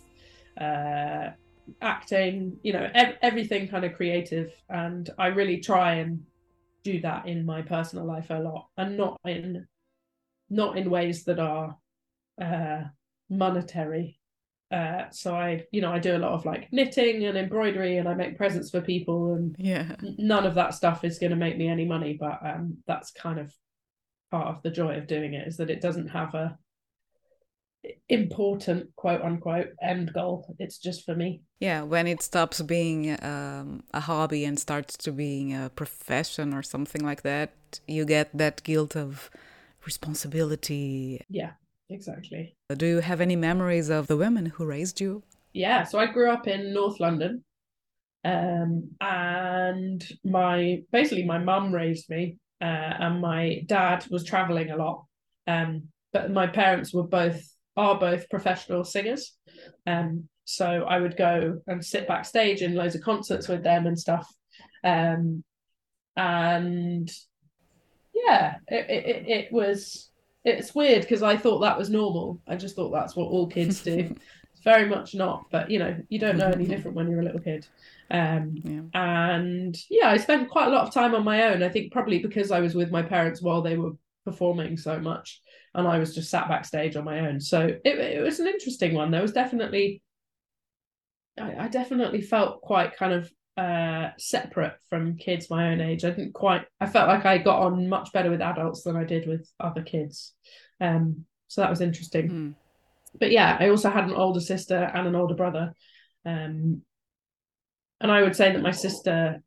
uh, 0.60 1.30
acting, 1.82 2.58
you 2.62 2.74
know, 2.74 2.90
ev- 2.94 3.18
everything 3.24 3.68
kind 3.68 3.86
of 3.86 3.94
creative. 3.94 4.54
And 4.70 5.10
I 5.18 5.28
really 5.28 5.60
try 5.60 5.96
and 5.96 6.24
do 6.84 7.02
that 7.02 7.28
in 7.28 7.46
my 7.46 7.62
personal 7.62 8.06
life 8.06 8.30
a 8.30 8.40
lot, 8.40 8.68
and 8.78 8.98
not 8.98 9.20
in 9.26 9.68
not 10.50 10.78
in 10.78 10.90
ways 10.90 11.24
that 11.24 11.40
are 11.40 11.76
uh, 12.42 12.84
monetary. 13.30 14.20
Uh, 14.72 15.10
so 15.12 15.36
I, 15.36 15.66
you 15.72 15.82
know, 15.82 15.92
I 15.92 16.00
do 16.00 16.16
a 16.16 16.20
lot 16.20 16.32
of 16.32 16.46
like 16.46 16.72
knitting 16.72 17.26
and 17.26 17.38
embroidery, 17.38 17.98
and 17.98 18.08
I 18.08 18.14
make 18.14 18.38
presents 18.38 18.72
for 18.72 18.82
people, 18.82 19.34
and 19.34 19.56
Yeah. 19.60 19.96
none 20.02 20.46
of 20.46 20.56
that 20.56 20.74
stuff 20.74 21.04
is 21.04 21.20
going 21.20 21.32
to 21.32 21.36
make 21.36 21.58
me 21.58 21.68
any 21.68 21.86
money. 21.86 22.18
But 22.20 22.40
um, 22.44 22.78
that's 22.88 23.12
kind 23.12 23.40
of 23.40 23.54
part 24.32 24.48
of 24.48 24.64
the 24.64 24.72
joy 24.72 24.98
of 24.98 25.08
doing 25.08 25.34
it 25.34 25.48
is 25.48 25.58
that 25.58 25.70
it 25.70 25.82
doesn't 25.82 26.08
have 26.08 26.34
a 26.34 26.58
important 28.10 28.96
quote 28.96 29.22
unquote 29.22 29.70
end 29.82 30.14
goal 30.14 30.56
it's 30.60 30.78
just 30.78 31.04
for 31.04 31.16
me 31.16 31.42
yeah 31.60 31.82
when 31.82 32.06
it 32.06 32.22
stops 32.22 32.62
being 32.62 33.12
um, 33.24 33.84
a 33.94 34.00
hobby 34.00 34.46
and 34.46 34.60
starts 34.60 34.96
to 34.96 35.12
being 35.12 35.54
a 35.54 35.70
profession 35.76 36.54
or 36.54 36.62
something 36.62 37.04
like 37.04 37.24
that 37.24 37.52
you 37.88 38.06
get 38.06 38.30
that 38.38 38.62
guilt 38.64 38.96
of 38.96 39.32
responsibility 39.86 41.22
yeah 41.30 41.52
exactly 41.92 42.56
do 42.76 42.86
you 42.86 43.00
have 43.00 43.22
any 43.22 43.36
memories 43.36 43.90
of 43.90 44.08
the 44.08 44.18
women 44.18 44.46
who 44.48 44.66
raised 44.66 45.00
you 45.00 45.24
yeah 45.54 45.84
so 45.84 46.00
i 46.00 46.06
grew 46.06 46.32
up 46.32 46.48
in 46.48 46.74
north 46.74 47.00
london 47.00 47.44
um, 48.24 48.92
and 49.02 50.08
my 50.24 50.84
basically 50.92 51.26
my 51.26 51.40
mum 51.40 51.74
raised 51.74 52.08
me 52.08 52.38
uh, 52.62 52.94
and 53.00 53.20
my 53.20 53.64
dad 53.66 54.06
was 54.12 54.24
traveling 54.24 54.70
a 54.70 54.78
lot 54.78 55.06
um, 55.48 55.84
but 56.14 56.32
my 56.32 56.46
parents 56.46 56.94
were 56.94 57.08
both 57.08 57.42
are 57.78 58.00
both 58.00 58.30
professional 58.30 58.84
singers. 58.84 59.34
Um, 59.88 60.28
so 60.46 60.66
I 60.66 61.00
would 61.00 61.18
go 61.18 61.62
and 61.68 61.84
sit 61.84 62.08
backstage 62.08 62.62
in 62.62 62.76
loads 62.76 62.96
of 62.96 63.02
concerts 63.02 63.48
with 63.48 63.64
them 63.64 63.88
and 63.88 63.98
stuff. 63.98 64.28
Um, 64.84 65.44
and 66.16 67.10
yeah, 68.14 68.56
it, 68.68 68.90
it, 68.90 69.30
it 69.30 69.54
was, 69.54 70.11
it's 70.44 70.74
weird 70.74 71.02
because 71.02 71.24
I 71.24 71.38
thought 71.38 71.60
that 71.60 71.78
was 71.78 71.90
normal. 71.90 72.40
I 72.48 72.56
just 72.56 72.76
thought 72.76 72.92
that's 72.92 73.16
what 73.16 73.30
all 73.30 73.48
kids 73.48 73.82
do. 73.82 74.16
It's 74.54 74.66
very 74.66 74.88
much 74.88 75.16
not, 75.16 75.46
but 75.50 75.72
you 75.72 75.80
know, 75.80 75.98
you 76.10 76.20
don't 76.20 76.38
know 76.38 76.50
any 76.50 76.66
different 76.66 76.96
when 76.96 77.10
you're 77.10 77.22
a 77.22 77.24
little 77.24 77.40
kid. 77.40 77.66
Um, 78.12 78.54
yeah. 78.64 78.82
And 78.94 79.76
yeah, 79.90 80.10
I 80.10 80.18
spent 80.18 80.50
quite 80.50 80.68
a 80.68 80.72
lot 80.72 80.86
of 80.86 80.94
time 80.94 81.16
on 81.16 81.24
my 81.24 81.46
own. 81.46 81.64
I 81.64 81.70
think 81.70 81.92
probably 81.92 82.20
because 82.20 82.52
I 82.52 82.60
was 82.60 82.76
with 82.76 82.92
my 82.92 83.02
parents 83.02 83.42
while 83.42 83.62
they 83.62 83.78
were 83.78 83.94
performing 84.26 84.78
so 84.78 85.00
much 85.00 85.42
and 85.74 85.88
I 85.88 85.98
was 85.98 86.14
just 86.14 86.30
sat 86.30 86.48
backstage 86.48 86.96
on 86.96 87.06
my 87.06 87.20
own. 87.22 87.40
So 87.40 87.62
it, 87.84 87.98
it 87.98 88.22
was 88.22 88.40
an 88.40 88.48
interesting 88.48 88.94
one. 88.94 89.10
There 89.10 89.22
was 89.22 89.32
definitely, 89.32 90.02
I, 91.40 91.66
I 91.66 91.68
definitely 91.68 92.22
felt 92.22 92.62
quite 92.62 92.96
kind 92.98 93.14
of 93.14 93.32
uh, 93.58 94.10
separate 94.18 94.74
from 94.90 95.18
kids 95.18 95.50
my 95.50 95.72
own 95.72 95.82
age. 95.82 96.06
I 96.06 96.10
didn't 96.10 96.34
quite, 96.34 96.66
I 96.80 96.88
felt 96.88 97.08
like 97.08 97.26
I 97.26 97.38
got 97.38 97.62
on 97.62 97.90
much 97.90 98.12
better 98.14 98.32
with 98.32 98.42
adults 98.42 98.84
than 98.84 98.96
I 98.96 99.04
did 99.04 99.28
with 99.28 99.50
other 99.60 99.82
kids. 99.82 100.34
Um, 100.80 101.26
so 101.48 101.62
that 101.62 101.70
was 101.70 101.82
interesting. 101.82 102.30
Mm. 102.30 102.56
But 103.20 103.32
yeah, 103.32 103.58
I 103.60 103.70
also 103.70 103.90
had 103.90 104.06
an 104.06 104.14
older 104.14 104.40
sister 104.40 104.90
and 104.94 105.08
an 105.08 105.16
older 105.16 105.36
brother. 105.36 105.74
Um, 106.26 106.84
and 108.00 108.12
I 108.12 108.22
would 108.22 108.36
say 108.36 108.52
that 108.52 108.62
my 108.62 108.72
sister, 108.72 109.44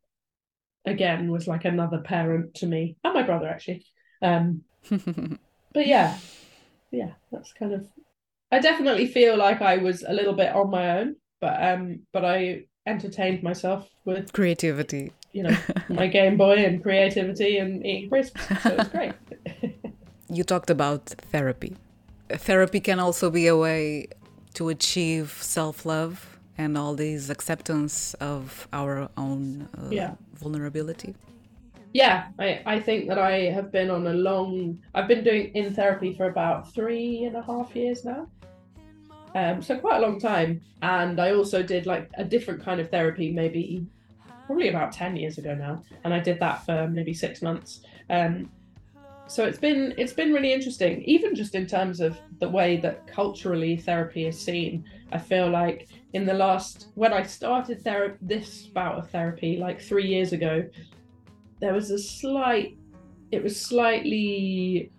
again, 0.85 1.31
was 1.31 1.47
like 1.47 1.65
another 1.65 1.99
parent 1.99 2.55
to 2.55 2.67
me, 2.67 2.95
and 3.03 3.13
my 3.13 3.23
brother 3.23 3.47
actually. 3.47 3.85
Um, 4.21 4.61
but 4.89 5.87
yeah, 5.87 6.17
yeah, 6.91 7.11
that's 7.31 7.53
kind 7.53 7.73
of. 7.73 7.87
I 8.51 8.59
definitely 8.59 9.07
feel 9.07 9.35
like 9.35 9.61
I 9.61 9.77
was 9.77 10.03
a 10.07 10.13
little 10.13 10.33
bit 10.33 10.55
on 10.55 10.69
my 10.69 10.99
own, 10.99 11.15
but 11.41 11.61
um, 11.61 12.01
but 12.13 12.23
I 12.23 12.65
entertained 12.85 13.43
myself 13.43 13.89
with 14.05 14.31
creativity. 14.33 15.11
You 15.33 15.43
know, 15.43 15.57
my 15.89 16.07
Game 16.07 16.37
Boy 16.37 16.57
and 16.65 16.81
creativity 16.81 17.57
and 17.57 17.85
eating 17.85 18.09
crisps. 18.09 18.41
So 18.63 18.69
it 18.69 18.77
was 18.77 18.87
great. 18.87 19.13
you 20.29 20.43
talked 20.43 20.69
about 20.69 21.05
therapy. 21.31 21.75
Therapy 22.29 22.79
can 22.79 22.99
also 22.99 23.29
be 23.29 23.47
a 23.47 23.57
way 23.57 24.07
to 24.55 24.69
achieve 24.69 25.37
self 25.41 25.85
love 25.85 26.35
and 26.57 26.77
all 26.77 26.95
these 26.95 27.29
acceptance 27.29 28.13
of 28.15 28.67
our 28.71 29.09
own 29.17 29.67
uh, 29.77 29.89
yeah. 29.91 30.13
vulnerability 30.35 31.13
yeah 31.93 32.27
I, 32.39 32.61
I 32.65 32.79
think 32.79 33.07
that 33.07 33.19
i 33.19 33.33
have 33.57 33.71
been 33.71 33.89
on 33.89 34.07
a 34.07 34.13
long 34.13 34.79
i've 34.93 35.07
been 35.07 35.23
doing 35.23 35.51
in 35.55 35.73
therapy 35.73 36.13
for 36.13 36.27
about 36.27 36.73
three 36.73 37.25
and 37.25 37.35
a 37.35 37.41
half 37.41 37.75
years 37.75 38.05
now 38.05 38.27
um, 39.35 39.61
so 39.61 39.77
quite 39.77 39.97
a 39.97 40.01
long 40.01 40.19
time. 40.19 40.61
And 40.81 41.19
i 41.19 41.31
also 41.31 41.61
did 41.61 41.85
like 41.85 42.09
a 42.17 42.23
different 42.23 42.63
kind 42.63 42.79
of 42.79 42.89
therapy 42.89 43.31
maybe 43.31 43.85
probably 44.47 44.69
about 44.69 44.91
10 44.91 45.15
years 45.15 45.37
ago 45.37 45.53
now. 45.53 45.83
And 46.03 46.13
i 46.13 46.19
did 46.19 46.39
that 46.39 46.65
for 46.65 46.87
maybe 46.87 47.13
six 47.13 47.41
months. 47.41 47.81
Um, 48.09 48.49
so 49.27 49.43
it's 49.45 49.57
been 49.57 49.93
it's 49.97 50.13
been 50.13 50.33
really 50.33 50.53
interesting. 50.53 51.03
Even 51.03 51.35
just 51.35 51.55
in 51.55 51.65
terms 51.67 51.99
of 51.99 52.17
the 52.39 52.49
way 52.49 52.77
that 52.77 53.07
culturally 53.07 53.77
therapy 53.77 54.25
is 54.25 54.39
seen 54.39 54.83
i 55.11 55.17
feel 55.17 55.49
like 55.49 55.87
in 56.13 56.25
the 56.25 56.33
last 56.33 56.87
when 56.95 57.13
i 57.13 57.23
started 57.23 57.83
therapy 57.83 58.17
this 58.21 58.67
bout 58.67 58.97
of 58.97 59.09
therapy 59.09 59.57
like 59.57 59.81
three 59.81 60.07
years 60.07 60.33
ago 60.33 60.67
there 61.61 61.73
was 61.73 61.91
a 61.91 61.99
slight 61.99 62.77
it 63.31 63.41
was 63.41 63.59
slightly 63.59 64.91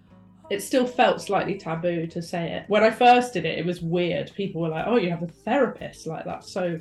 it 0.50 0.62
still 0.62 0.86
felt 0.86 1.20
slightly 1.20 1.56
taboo 1.58 2.06
to 2.06 2.22
say 2.22 2.52
it. 2.52 2.64
When 2.68 2.82
i 2.82 2.90
first 2.90 3.32
did 3.32 3.44
it 3.44 3.58
it 3.58 3.66
was 3.66 3.80
weird. 3.80 4.32
People 4.34 4.62
were 4.62 4.68
like 4.68 4.86
oh 4.86 4.96
you 4.96 5.10
have 5.10 5.22
a 5.22 5.28
therapist 5.28 6.06
like 6.06 6.24
that. 6.24 6.44
So 6.44 6.78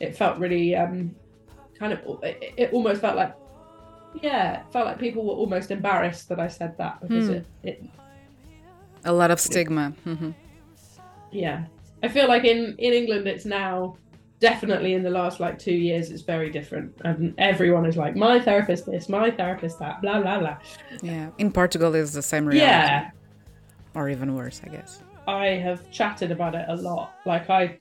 it 0.00 0.16
felt 0.16 0.38
really 0.38 0.74
um 0.76 1.14
kind 1.78 1.92
of 1.92 2.00
it, 2.22 2.54
it 2.56 2.72
almost 2.72 3.00
felt 3.00 3.16
like 3.16 3.34
yeah 4.22 4.60
it 4.60 4.72
felt 4.72 4.86
like 4.86 4.98
people 4.98 5.24
were 5.24 5.34
almost 5.34 5.70
embarrassed 5.70 6.28
that 6.28 6.40
i 6.40 6.48
said 6.48 6.76
that 6.78 7.00
because 7.02 7.28
mm. 7.28 7.34
it, 7.34 7.46
it 7.62 7.84
a 9.04 9.12
lot 9.12 9.30
of 9.30 9.38
stigma. 9.38 9.92
Mm-hmm. 10.04 10.30
yeah. 11.30 11.66
I 12.02 12.08
feel 12.08 12.26
like 12.26 12.44
in 12.44 12.74
in 12.78 12.92
england 12.92 13.28
it's 13.28 13.44
now 13.44 13.96
definitely 14.40 14.94
in 14.94 15.02
the 15.02 15.10
last 15.10 15.40
like 15.40 15.58
two 15.58 15.72
years 15.72 16.10
it's 16.10 16.22
very 16.22 16.50
different. 16.50 16.94
And 17.04 17.34
everyone 17.38 17.86
is 17.86 17.96
like 17.96 18.16
my 18.16 18.40
therapist 18.40 18.86
this 18.86 19.08
my 19.08 19.30
therapist 19.30 19.78
that 19.78 20.02
blah 20.02 20.20
blah 20.20 20.38
blah. 20.38 20.58
Yeah 21.02 21.30
in 21.38 21.50
portugal 21.50 21.94
is 21.94 22.12
the 22.12 22.22
same 22.22 22.46
reality. 22.46 22.66
Yeah. 22.66 23.10
Or 23.94 24.08
even 24.08 24.34
worse 24.34 24.60
i 24.64 24.68
guess. 24.68 25.02
I 25.26 25.46
have 25.46 25.90
chatted 25.90 26.30
about 26.30 26.54
it 26.54 26.66
a 26.68 26.76
lot. 26.76 27.14
Like 27.24 27.48
i 27.50 27.78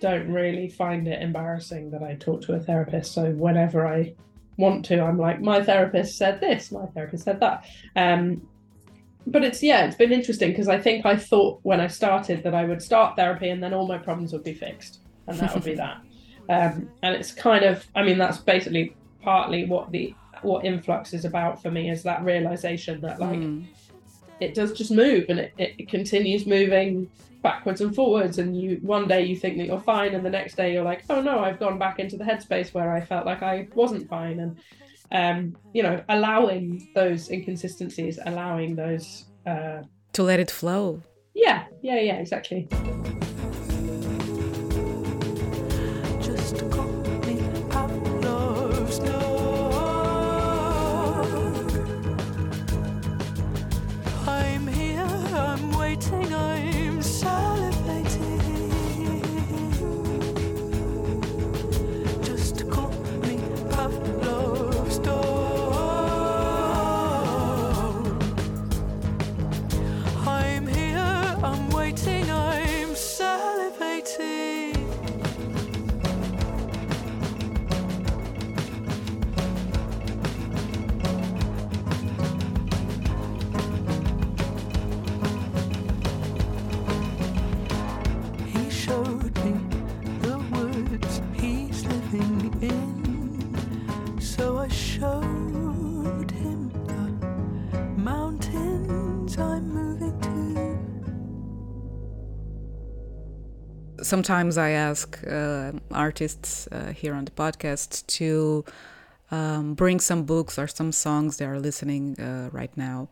don't 0.00 0.30
really 0.30 0.68
find 0.68 1.06
it 1.08 1.22
embarrassing 1.22 1.90
that 1.92 2.02
i 2.02 2.14
talk 2.14 2.42
to 2.42 2.54
a 2.54 2.60
therapist. 2.60 3.12
So 3.12 3.30
whenever 3.32 3.86
i 3.86 4.14
want 4.56 4.84
to 4.84 5.00
i'm 5.00 5.18
like 5.18 5.40
my 5.40 5.62
therapist 5.62 6.16
said 6.16 6.40
this 6.40 6.72
my 6.72 6.86
therapist 6.86 7.24
said 7.24 7.40
that. 7.40 7.64
Um 7.96 8.48
but 9.26 9.42
it's 9.42 9.62
yeah 9.62 9.86
it's 9.86 9.96
been 9.96 10.12
interesting 10.12 10.50
because 10.50 10.68
i 10.68 10.78
think 10.78 11.06
i 11.06 11.16
thought 11.16 11.58
when 11.62 11.80
i 11.80 11.86
started 11.86 12.42
that 12.42 12.54
i 12.54 12.62
would 12.62 12.82
start 12.82 13.16
therapy 13.16 13.48
and 13.48 13.62
then 13.62 13.72
all 13.72 13.86
my 13.86 13.96
problems 13.96 14.34
would 14.34 14.44
be 14.44 14.52
fixed 14.52 15.00
and 15.26 15.38
that 15.38 15.54
would 15.54 15.64
be 15.64 15.74
that. 15.74 16.00
Um, 16.48 16.90
and 17.02 17.14
it's 17.14 17.32
kind 17.32 17.64
of, 17.64 17.86
I 17.94 18.02
mean, 18.02 18.18
that's 18.18 18.38
basically 18.38 18.94
partly 19.22 19.64
what 19.64 19.90
the 19.90 20.14
what 20.42 20.64
influx 20.64 21.12
is 21.12 21.24
about 21.24 21.60
for 21.60 21.70
me 21.70 21.90
is 21.90 22.02
that 22.02 22.22
realization 22.22 23.00
that 23.00 23.18
like 23.18 23.38
mm. 23.38 23.64
it 24.40 24.54
does 24.54 24.72
just 24.72 24.90
move 24.90 25.24
and 25.28 25.40
it, 25.40 25.52
it 25.56 25.88
continues 25.88 26.46
moving 26.46 27.10
backwards 27.42 27.80
and 27.80 27.94
forwards 27.94 28.38
and 28.38 28.58
you 28.58 28.78
one 28.82 29.06
day 29.08 29.24
you 29.24 29.36
think 29.36 29.56
that 29.56 29.66
you're 29.66 29.80
fine 29.80 30.14
and 30.14 30.24
the 30.24 30.30
next 30.30 30.56
day 30.56 30.72
you're 30.72 30.84
like 30.84 31.04
oh 31.10 31.20
no 31.20 31.40
i've 31.40 31.58
gone 31.58 31.78
back 31.78 31.98
into 31.98 32.16
the 32.16 32.24
headspace 32.24 32.72
where 32.72 32.92
i 32.92 33.00
felt 33.00 33.26
like 33.26 33.42
i 33.42 33.66
wasn't 33.74 34.08
fine 34.08 34.40
and 34.40 34.58
um 35.12 35.56
you 35.72 35.82
know 35.82 36.02
allowing 36.08 36.88
those 36.94 37.30
inconsistencies 37.30 38.18
allowing 38.26 38.74
those 38.74 39.26
uh 39.46 39.82
to 40.12 40.22
let 40.22 40.40
it 40.40 40.50
flow 40.50 41.02
yeah 41.34 41.64
yeah 41.82 42.00
yeah 42.00 42.16
exactly 42.16 42.66
sometimes 104.04 104.58
I 104.58 104.70
ask 104.70 105.18
uh, 105.26 105.72
artists 105.90 106.68
uh, 106.70 106.92
here 106.92 107.14
on 107.14 107.24
the 107.24 107.30
podcast 107.30 108.06
to 108.18 108.64
um, 109.30 109.74
bring 109.74 109.98
some 109.98 110.24
books 110.24 110.58
or 110.58 110.66
some 110.66 110.92
songs 110.92 111.38
they 111.38 111.46
are 111.46 111.58
listening 111.58 112.20
uh, 112.20 112.50
right 112.52 112.74
now. 112.76 113.08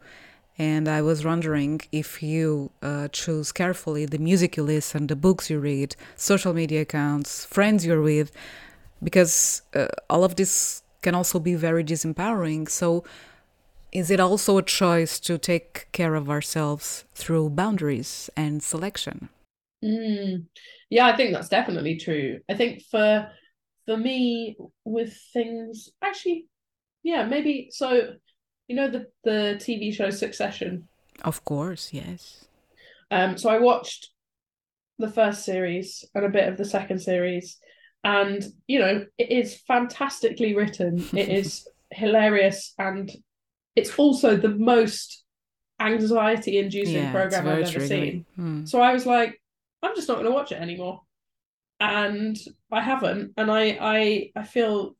And 0.58 0.86
I 0.86 1.00
was 1.00 1.24
wondering 1.24 1.80
if 1.90 2.22
you 2.22 2.70
uh, 2.82 3.08
choose 3.08 3.52
carefully 3.52 4.04
the 4.04 4.18
music 4.18 4.56
you 4.56 4.62
listen, 4.62 5.06
the 5.06 5.16
books 5.16 5.48
you 5.48 5.58
read, 5.58 5.96
social 6.14 6.52
media 6.52 6.82
accounts, 6.82 7.46
friends 7.46 7.86
you're 7.86 8.02
with, 8.02 8.30
because 9.02 9.62
uh, 9.74 9.88
all 10.10 10.24
of 10.24 10.36
this 10.36 10.82
can 11.00 11.14
also 11.14 11.40
be 11.40 11.54
very 11.54 11.82
disempowering. 11.82 12.68
So, 12.68 13.02
is 13.90 14.10
it 14.10 14.20
also 14.20 14.56
a 14.56 14.62
choice 14.62 15.18
to 15.20 15.36
take 15.36 15.88
care 15.92 16.14
of 16.14 16.30
ourselves 16.30 17.04
through 17.14 17.50
boundaries 17.50 18.30
and 18.36 18.62
selection? 18.62 19.28
Mm. 19.82 20.46
Yeah, 20.90 21.06
I 21.06 21.16
think 21.16 21.32
that's 21.32 21.48
definitely 21.48 21.96
true. 21.96 22.40
I 22.48 22.54
think 22.54 22.82
for 22.90 23.30
for 23.86 23.96
me 23.96 24.56
with 24.84 25.16
things 25.32 25.90
actually, 26.02 26.46
yeah, 27.02 27.24
maybe 27.24 27.68
so 27.70 28.14
you 28.68 28.76
know 28.76 28.88
the 28.88 29.06
the 29.24 29.56
TV 29.58 29.92
show 29.92 30.10
Succession? 30.10 30.88
Of 31.24 31.44
course, 31.44 31.92
yes. 31.92 32.44
Um 33.10 33.36
so 33.36 33.50
I 33.50 33.58
watched 33.58 34.10
the 34.98 35.10
first 35.10 35.44
series 35.44 36.04
and 36.14 36.24
a 36.24 36.28
bit 36.28 36.48
of 36.48 36.56
the 36.56 36.64
second 36.64 37.00
series 37.00 37.58
and 38.04 38.44
you 38.66 38.78
know 38.78 39.04
it 39.18 39.30
is 39.30 39.60
fantastically 39.66 40.54
written. 40.54 41.04
It 41.12 41.28
is 41.40 41.66
hilarious 41.90 42.74
and 42.78 43.10
it's 43.74 43.98
also 43.98 44.36
the 44.36 44.48
most 44.48 45.24
anxiety 45.80 46.58
inducing 46.58 46.94
yeah, 47.04 47.12
program 47.12 47.48
I've 47.48 47.58
ever 47.58 47.78
triggering. 47.78 47.88
seen. 47.88 48.26
Hmm. 48.36 48.64
So 48.66 48.80
I 48.80 48.92
was 48.92 49.06
like, 49.06 49.41
I'm 49.82 49.94
just 49.94 50.08
not 50.08 50.14
going 50.14 50.26
to 50.26 50.32
watch 50.32 50.52
it 50.52 50.60
anymore. 50.60 51.02
And 51.80 52.36
I 52.70 52.80
haven't, 52.80 53.32
and 53.36 53.50
I 53.50 53.78
I 53.80 54.30
I 54.36 54.44
feel 54.44 54.96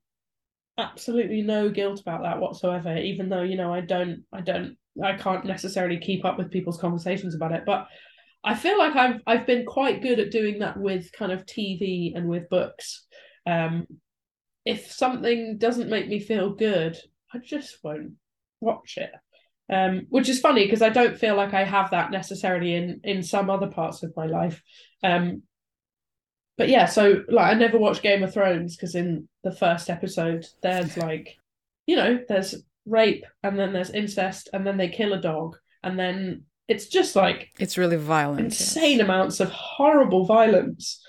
absolutely 0.78 1.42
no 1.42 1.68
guilt 1.68 2.00
about 2.00 2.22
that 2.22 2.40
whatsoever. 2.40 2.96
Even 2.96 3.28
though 3.28 3.42
you 3.42 3.56
know 3.56 3.72
I 3.72 3.80
don't 3.80 4.24
I 4.32 4.40
don't 4.40 4.76
I 5.02 5.14
can't 5.14 5.44
necessarily 5.44 5.98
keep 5.98 6.24
up 6.24 6.38
with 6.38 6.50
people's 6.50 6.80
conversations 6.80 7.34
about 7.34 7.52
it, 7.52 7.62
but 7.64 7.86
I 8.44 8.54
feel 8.54 8.78
like 8.78 8.96
I've 8.96 9.20
I've 9.26 9.46
been 9.46 9.64
quite 9.64 10.02
good 10.02 10.18
at 10.18 10.32
doing 10.32 10.58
that 10.58 10.76
with 10.76 11.12
kind 11.12 11.30
of 11.32 11.46
TV 11.46 12.16
and 12.16 12.28
with 12.28 12.48
books. 12.48 13.06
Um, 13.46 13.86
if 14.64 14.90
something 14.90 15.58
doesn't 15.58 15.90
make 15.90 16.08
me 16.08 16.20
feel 16.20 16.54
good, 16.54 16.96
I 17.32 17.38
just 17.38 17.78
won't 17.82 18.14
watch 18.60 18.94
it. 18.96 19.10
Um, 19.70 20.06
which 20.10 20.28
is 20.28 20.40
funny 20.40 20.64
because 20.64 20.82
I 20.82 20.90
don't 20.90 21.18
feel 21.18 21.36
like 21.36 21.54
I 21.54 21.64
have 21.64 21.90
that 21.92 22.10
necessarily 22.10 22.74
in 22.74 23.00
in 23.04 23.22
some 23.22 23.48
other 23.48 23.68
parts 23.68 24.02
of 24.02 24.12
my 24.16 24.26
life. 24.26 24.62
Um, 25.02 25.42
but 26.58 26.68
yeah, 26.68 26.86
so 26.86 27.22
like 27.28 27.54
I 27.54 27.58
never 27.58 27.78
watched 27.78 28.02
Game 28.02 28.22
of 28.22 28.32
Thrones 28.32 28.76
because 28.76 28.94
in 28.94 29.28
the 29.42 29.54
first 29.54 29.88
episode 29.88 30.46
there's 30.62 30.96
like, 30.96 31.36
you 31.86 31.96
know, 31.96 32.20
there's 32.28 32.54
rape 32.84 33.24
and 33.42 33.58
then 33.58 33.72
there's 33.72 33.90
incest 33.90 34.50
and 34.52 34.66
then 34.66 34.76
they 34.76 34.88
kill 34.88 35.12
a 35.12 35.20
dog 35.20 35.56
and 35.82 35.98
then 35.98 36.44
it's 36.68 36.86
just 36.86 37.16
like 37.16 37.50
it's 37.58 37.78
really 37.78 37.96
violent, 37.96 38.40
insane 38.40 38.98
yes. 38.98 39.04
amounts 39.04 39.40
of 39.40 39.50
horrible 39.50 40.24
violence. 40.24 41.04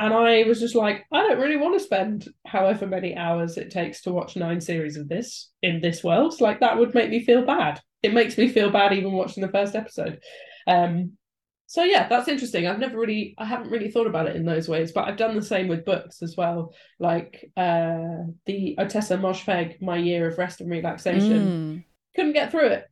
And 0.00 0.14
I 0.14 0.44
was 0.44 0.60
just 0.60 0.74
like, 0.74 1.04
I 1.12 1.20
don't 1.20 1.38
really 1.38 1.58
want 1.58 1.78
to 1.78 1.84
spend 1.84 2.26
however 2.46 2.86
many 2.86 3.14
hours 3.14 3.58
it 3.58 3.70
takes 3.70 4.00
to 4.02 4.12
watch 4.12 4.34
nine 4.34 4.58
series 4.58 4.96
of 4.96 5.10
this 5.10 5.50
in 5.62 5.82
this 5.82 6.02
world. 6.02 6.40
Like 6.40 6.60
that 6.60 6.78
would 6.78 6.94
make 6.94 7.10
me 7.10 7.22
feel 7.22 7.44
bad. 7.44 7.82
It 8.02 8.14
makes 8.14 8.38
me 8.38 8.48
feel 8.48 8.70
bad 8.70 8.94
even 8.94 9.12
watching 9.12 9.42
the 9.42 9.52
first 9.52 9.76
episode. 9.76 10.20
Um, 10.66 11.18
so 11.66 11.84
yeah, 11.84 12.08
that's 12.08 12.28
interesting. 12.28 12.66
I've 12.66 12.78
never 12.78 12.98
really, 12.98 13.34
I 13.36 13.44
haven't 13.44 13.70
really 13.70 13.90
thought 13.90 14.06
about 14.06 14.26
it 14.26 14.36
in 14.36 14.46
those 14.46 14.70
ways, 14.70 14.90
but 14.90 15.06
I've 15.06 15.18
done 15.18 15.36
the 15.36 15.42
same 15.42 15.68
with 15.68 15.84
books 15.84 16.22
as 16.22 16.34
well. 16.34 16.72
Like 16.98 17.50
uh, 17.58 18.24
the 18.46 18.76
Ottessa 18.78 19.20
Moshfegh, 19.20 19.82
My 19.82 19.98
Year 19.98 20.26
of 20.26 20.38
Rest 20.38 20.62
and 20.62 20.70
Relaxation. 20.70 21.46
Mm. 21.46 21.84
Couldn't 22.16 22.32
get 22.32 22.50
through 22.50 22.68
it 22.68 22.89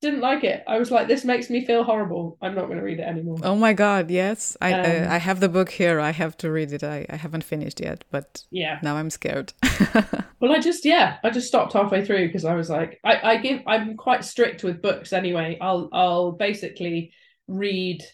didn't 0.00 0.20
like 0.20 0.44
it. 0.44 0.62
I 0.66 0.78
was 0.78 0.90
like, 0.90 1.08
this 1.08 1.24
makes 1.24 1.50
me 1.50 1.64
feel 1.64 1.82
horrible. 1.82 2.38
I'm 2.40 2.54
not 2.54 2.66
going 2.66 2.78
to 2.78 2.84
read 2.84 3.00
it 3.00 3.06
anymore. 3.06 3.38
Oh 3.42 3.56
my 3.56 3.72
god, 3.72 4.10
yes. 4.10 4.56
I 4.60 4.72
um, 4.72 4.80
uh, 4.80 5.14
I 5.14 5.18
have 5.18 5.40
the 5.40 5.48
book 5.48 5.70
here. 5.70 5.98
I 5.98 6.10
have 6.10 6.36
to 6.38 6.50
read 6.50 6.72
it. 6.72 6.84
I, 6.84 7.04
I 7.10 7.16
haven't 7.16 7.44
finished 7.44 7.80
yet, 7.80 8.04
but 8.10 8.44
yeah, 8.50 8.78
now 8.82 8.96
I'm 8.96 9.10
scared. 9.10 9.52
well, 10.40 10.52
I 10.52 10.60
just 10.60 10.84
yeah, 10.84 11.18
I 11.24 11.30
just 11.30 11.48
stopped 11.48 11.72
halfway 11.72 12.04
through 12.04 12.28
because 12.28 12.44
I 12.44 12.54
was 12.54 12.70
like, 12.70 13.00
I 13.04 13.20
I 13.22 13.36
give 13.38 13.62
I'm 13.66 13.96
quite 13.96 14.24
strict 14.24 14.62
with 14.62 14.82
books 14.82 15.12
anyway. 15.12 15.58
I'll 15.60 15.88
I'll 15.92 16.32
basically 16.32 17.12
read 17.48 18.04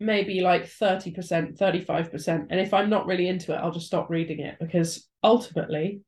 maybe 0.00 0.40
like 0.40 0.64
30%, 0.64 1.58
35%. 1.58 2.46
And 2.48 2.58
if 2.58 2.72
I'm 2.72 2.88
not 2.88 3.06
really 3.06 3.28
into 3.28 3.52
it, 3.52 3.58
I'll 3.58 3.70
just 3.70 3.86
stop 3.86 4.08
reading 4.08 4.40
it 4.40 4.56
because 4.58 5.06
ultimately 5.22 6.00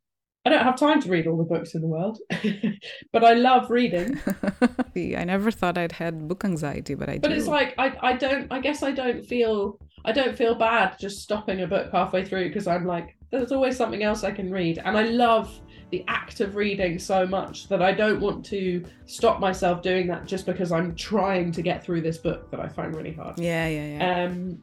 I 0.45 0.51
don't 0.51 0.65
have 0.65 0.77
time 0.77 1.01
to 1.01 1.09
read 1.09 1.29
all 1.29 1.37
the 1.37 1.45
books 1.45 1.75
in 1.75 1.83
the 1.83 1.87
world, 1.87 2.19
but 3.13 3.23
I 3.23 3.35
love 3.35 3.71
reading. 3.71 4.19
I 4.97 5.25
never 5.25 5.53
thought 5.53 5.79
I'd 5.79 5.93
had 5.93 6.27
book 6.27 6.45
anxiety, 6.45 6.95
but 6.95 7.09
I 7.09 7.19
but 7.19 7.29
do. 7.29 7.35
it's 7.35 7.47
like 7.47 7.75
I, 7.79 7.97
I 8.03 8.13
don't 8.15 8.51
I 8.51 8.61
guess 8.61 8.83
I 8.83 8.91
don't 8.91 9.25
feel 9.25 9.79
I 10.05 10.11
don't 10.11 10.37
feel 10.37 10.57
bad 10.57 10.99
just 10.99 11.21
stopping 11.21 11.63
a 11.63 11.67
book 11.69 11.93
halfway 11.93 12.25
through 12.25 12.49
because 12.49 12.67
I'm 12.67 12.85
like 12.85 13.17
there's 13.31 13.53
always 13.53 13.77
something 13.77 14.03
else 14.03 14.25
I 14.25 14.33
can 14.33 14.51
read 14.51 14.79
and 14.85 14.99
I 14.99 15.05
love 15.05 15.61
the 15.91 16.05
act 16.09 16.41
of 16.41 16.57
reading 16.57 16.99
so 16.99 17.25
much 17.25 17.69
that 17.69 17.81
I 17.81 17.93
don't 17.93 18.21
want 18.21 18.45
to 18.47 18.85
stop 19.07 19.39
myself 19.39 19.81
doing 19.81 20.09
that 20.09 20.27
just 20.27 20.45
because 20.45 20.73
I'm 20.73 20.97
trying 20.97 21.53
to 21.53 21.63
get 21.63 21.85
through 21.85 22.01
this 22.01 22.19
book 22.19 22.51
that 22.51 22.59
I 22.59 22.67
find 22.67 22.97
really 22.97 23.13
hard. 23.13 23.39
Yeah, 23.39 23.69
yeah, 23.69 23.87
yeah. 23.87 24.25
Um 24.25 24.61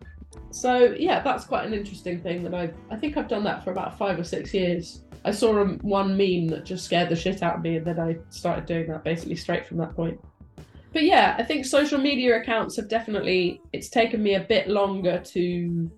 so 0.52 0.94
yeah, 1.00 1.22
that's 1.22 1.46
quite 1.46 1.66
an 1.66 1.74
interesting 1.74 2.20
thing 2.20 2.44
that 2.44 2.54
I 2.54 2.74
I 2.92 2.98
think 2.98 3.16
I've 3.16 3.30
done 3.30 3.46
that 3.46 3.64
for 3.64 3.72
about 3.72 3.98
5 3.98 4.20
or 4.20 4.24
6 4.26 4.54
years 4.54 5.04
I 5.26 5.32
saw 5.32 5.66
one 5.66 6.18
meme 6.18 6.48
that 6.48 6.66
just 6.66 6.86
scared 6.86 7.10
the 7.10 7.16
shit 7.16 7.44
out 7.44 7.58
of 7.58 7.62
me, 7.62 7.78
and 7.78 7.86
then 7.86 8.00
I 8.00 8.18
started 8.30 8.66
doing 8.66 8.88
that 8.88 9.04
basically 9.04 9.36
straight 9.36 9.66
from 9.68 9.78
that 9.78 9.96
point. 9.96 10.20
But 10.94 11.04
yeah, 11.04 11.36
I 11.38 11.44
think 11.44 11.66
social 11.66 12.00
media 12.00 12.40
accounts 12.40 12.76
have 12.78 12.88
definitely, 12.88 13.62
it's 13.74 13.90
taken 13.90 14.24
me 14.24 14.36
a 14.36 14.40
bit 14.42 14.68
longer 14.68 15.20
to 15.20 15.92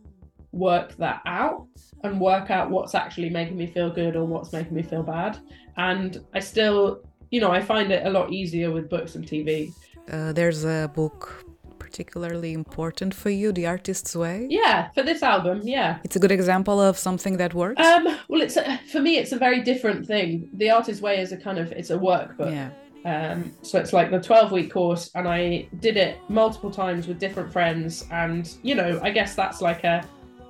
work 0.52 0.98
that 0.98 1.22
out 1.26 1.68
and 2.04 2.20
work 2.20 2.52
out 2.52 2.70
what's 2.70 2.94
actually 2.94 3.30
making 3.30 3.58
me 3.58 3.68
feel 3.68 3.90
good 3.90 4.16
or 4.16 4.26
what's 4.26 4.52
making 4.52 4.74
me 4.74 4.84
feel 4.84 5.04
bad. 5.04 5.38
And 5.78 6.24
I 6.34 6.40
still, 6.40 7.04
you 7.30 7.40
know, 7.40 7.52
I 7.52 7.62
find 7.62 7.92
it 7.92 8.06
a 8.06 8.10
lot 8.10 8.34
easier 8.34 8.72
with 8.72 8.90
books 8.90 9.16
and 9.16 9.26
TV. 9.26 9.72
Uh, 10.12 10.34
there's 10.34 10.66
a 10.66 10.92
book 10.94 11.46
particularly 11.92 12.54
important 12.54 13.14
for 13.14 13.30
you, 13.30 13.52
The 13.52 13.68
Artist's 13.68 14.16
Way? 14.16 14.48
Yeah, 14.50 14.90
for 14.92 15.04
this 15.04 15.22
album, 15.22 15.60
yeah. 15.64 16.00
It's 16.06 16.16
a 16.16 16.20
good 16.20 16.32
example 16.32 16.80
of 16.80 16.98
something 16.98 17.36
that 17.36 17.54
works. 17.54 17.86
Um, 17.86 18.06
well, 18.30 18.42
it's 18.42 18.56
a, 18.56 18.80
for 18.90 19.02
me, 19.02 19.18
it's 19.18 19.34
a 19.34 19.38
very 19.38 19.62
different 19.62 20.08
thing. 20.08 20.50
The 20.54 20.70
Artist's 20.70 21.02
Way 21.02 21.20
is 21.20 21.34
a 21.34 21.38
kind 21.38 21.58
of 21.58 21.74
it's 21.74 21.90
a 21.90 21.98
workbook. 21.98 22.54
Yeah. 22.54 22.70
Um, 23.04 23.52
so 23.62 23.78
it's 23.78 23.92
like 23.92 24.10
the 24.10 24.22
12 24.22 24.54
week 24.54 24.72
course, 24.72 25.12
and 25.16 25.28
I 25.28 25.68
did 25.80 25.98
it 25.98 26.18
multiple 26.30 26.72
times 26.72 27.08
with 27.08 27.20
different 27.20 27.52
friends, 27.52 28.06
and 28.10 28.50
you 28.64 28.76
know, 28.76 29.00
I 29.04 29.12
guess 29.12 29.36
that's 29.36 29.60
like 29.62 29.84
a, 29.84 30.08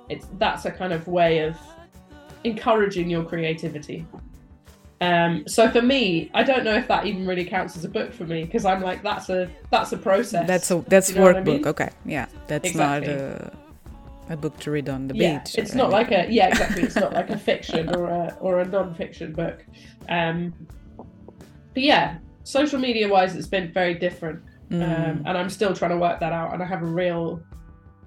it's 0.08 0.28
that's 0.38 0.64
a 0.64 0.70
kind 0.70 0.92
of 0.92 1.08
way 1.08 1.40
of 1.40 1.56
encouraging 2.44 3.10
your 3.10 3.24
creativity. 3.24 4.06
Um, 5.02 5.48
so 5.48 5.68
for 5.68 5.82
me, 5.82 6.30
I 6.32 6.44
don't 6.44 6.62
know 6.62 6.76
if 6.76 6.86
that 6.86 7.06
even 7.06 7.26
really 7.26 7.44
counts 7.44 7.76
as 7.76 7.84
a 7.84 7.88
book 7.88 8.12
for 8.12 8.24
me 8.24 8.44
because 8.44 8.64
I'm 8.64 8.80
like 8.80 9.02
that's 9.02 9.28
a 9.30 9.50
that's 9.68 9.90
a 9.90 9.98
process. 9.98 10.46
That's 10.46 10.70
a 10.70 10.84
that's 10.86 11.10
you 11.10 11.16
know 11.16 11.24
workbook. 11.24 11.36
I 11.36 11.42
mean? 11.42 11.66
Okay, 11.66 11.90
yeah, 12.04 12.26
that's 12.46 12.68
exactly. 12.68 13.12
not 13.12 13.18
a, 13.18 13.52
a 14.28 14.36
book 14.36 14.56
to 14.60 14.70
read 14.70 14.88
on 14.88 15.08
the 15.08 15.16
yeah, 15.16 15.40
beach. 15.40 15.58
It's 15.58 15.74
not 15.74 15.90
like 15.90 16.12
a 16.12 16.30
yeah 16.30 16.46
exactly. 16.46 16.84
It's 16.84 16.94
not 16.94 17.12
like 17.12 17.30
a 17.30 17.38
fiction 17.50 17.92
or 17.96 18.06
a 18.06 18.36
or 18.40 18.60
a 18.60 18.64
non-fiction 18.64 19.32
book. 19.32 19.66
Um, 20.08 20.54
but 21.74 21.82
yeah, 21.82 22.18
social 22.44 22.78
media 22.78 23.08
wise, 23.08 23.34
it's 23.34 23.48
been 23.48 23.72
very 23.72 23.94
different, 23.94 24.40
mm. 24.70 24.84
um, 24.84 25.24
and 25.26 25.36
I'm 25.36 25.50
still 25.50 25.74
trying 25.74 25.90
to 25.90 25.98
work 25.98 26.20
that 26.20 26.32
out. 26.32 26.54
And 26.54 26.62
I 26.62 26.66
have 26.66 26.82
a 26.82 26.86
real 26.86 27.42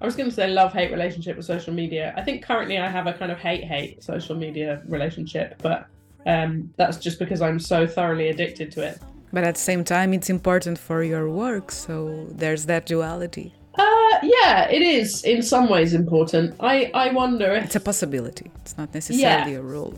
I 0.00 0.06
was 0.06 0.16
going 0.16 0.30
to 0.30 0.34
say 0.34 0.48
love 0.48 0.72
hate 0.72 0.90
relationship 0.90 1.36
with 1.36 1.44
social 1.44 1.74
media. 1.74 2.14
I 2.16 2.22
think 2.22 2.42
currently 2.42 2.78
I 2.78 2.88
have 2.88 3.06
a 3.06 3.12
kind 3.12 3.30
of 3.30 3.38
hate 3.38 3.64
hate 3.64 4.02
social 4.02 4.34
media 4.34 4.80
relationship, 4.86 5.60
but 5.60 5.88
um, 6.26 6.70
that's 6.76 6.98
just 6.98 7.18
because 7.18 7.40
I'm 7.40 7.58
so 7.58 7.86
thoroughly 7.86 8.28
addicted 8.28 8.70
to 8.72 8.82
it. 8.82 8.98
But 9.32 9.44
at 9.44 9.54
the 9.54 9.60
same 9.60 9.84
time, 9.84 10.12
it's 10.12 10.30
important 10.30 10.78
for 10.78 11.02
your 11.02 11.28
work, 11.28 11.70
so 11.70 12.26
there's 12.30 12.66
that 12.66 12.86
duality. 12.86 13.54
Uh, 13.74 14.18
yeah, 14.22 14.68
it 14.70 14.82
is 14.82 15.24
in 15.24 15.42
some 15.42 15.68
ways 15.68 15.92
important. 15.92 16.54
I 16.60 16.90
I 16.94 17.12
wonder 17.12 17.52
if 17.52 17.64
it's 17.64 17.76
a 17.76 17.80
possibility. 17.80 18.50
It's 18.62 18.76
not 18.78 18.94
necessarily 18.94 19.52
yeah, 19.52 19.58
a 19.58 19.62
rule. 19.62 19.94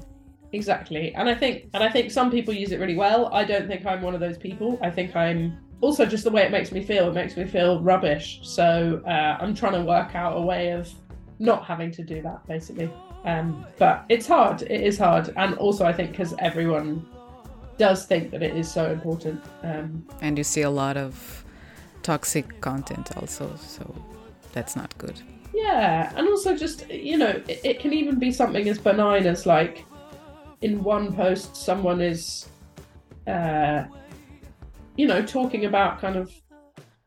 Exactly, 0.52 1.14
and 1.14 1.28
I 1.28 1.34
think 1.34 1.68
and 1.74 1.84
I 1.84 1.90
think 1.90 2.10
some 2.10 2.30
people 2.30 2.54
use 2.54 2.72
it 2.72 2.80
really 2.80 2.96
well. 2.96 3.32
I 3.32 3.44
don't 3.44 3.68
think 3.68 3.86
I'm 3.86 4.02
one 4.02 4.14
of 4.14 4.20
those 4.20 4.38
people. 4.38 4.78
I 4.82 4.90
think 4.90 5.14
I'm 5.14 5.58
also 5.80 6.04
just 6.06 6.24
the 6.24 6.30
way 6.30 6.42
it 6.42 6.50
makes 6.50 6.72
me 6.72 6.82
feel. 6.82 7.08
It 7.08 7.14
makes 7.14 7.36
me 7.36 7.44
feel 7.44 7.80
rubbish. 7.80 8.40
So 8.42 9.02
uh, 9.06 9.38
I'm 9.40 9.54
trying 9.54 9.74
to 9.74 9.82
work 9.82 10.14
out 10.14 10.36
a 10.36 10.40
way 10.40 10.70
of 10.70 10.92
not 11.38 11.64
having 11.64 11.92
to 11.92 12.02
do 12.02 12.22
that, 12.22 12.46
basically. 12.46 12.90
Um, 13.28 13.66
but 13.78 14.04
it's 14.08 14.26
hard. 14.26 14.62
It 14.62 14.80
is 14.80 14.98
hard, 14.98 15.32
and 15.36 15.54
also 15.56 15.84
I 15.84 15.92
think 15.92 16.12
because 16.12 16.34
everyone 16.38 17.06
does 17.76 18.06
think 18.06 18.30
that 18.30 18.42
it 18.42 18.56
is 18.56 18.70
so 18.70 18.90
important. 18.90 19.42
Um, 19.62 20.06
and 20.22 20.38
you 20.38 20.44
see 20.44 20.62
a 20.62 20.70
lot 20.70 20.96
of 20.96 21.44
toxic 22.02 22.60
content 22.60 23.16
also, 23.16 23.54
so 23.56 23.84
that's 24.52 24.74
not 24.76 24.96
good. 24.98 25.20
Yeah, 25.52 26.12
and 26.16 26.26
also 26.26 26.56
just 26.56 26.88
you 26.90 27.18
know, 27.18 27.42
it, 27.48 27.60
it 27.64 27.80
can 27.80 27.92
even 27.92 28.18
be 28.18 28.32
something 28.32 28.68
as 28.68 28.78
benign 28.78 29.26
as 29.26 29.44
like 29.46 29.84
in 30.62 30.82
one 30.82 31.14
post 31.14 31.54
someone 31.56 32.00
is 32.00 32.48
uh, 33.26 33.84
you 34.96 35.06
know, 35.06 35.22
talking 35.24 35.66
about 35.66 36.00
kind 36.00 36.16
of 36.16 36.32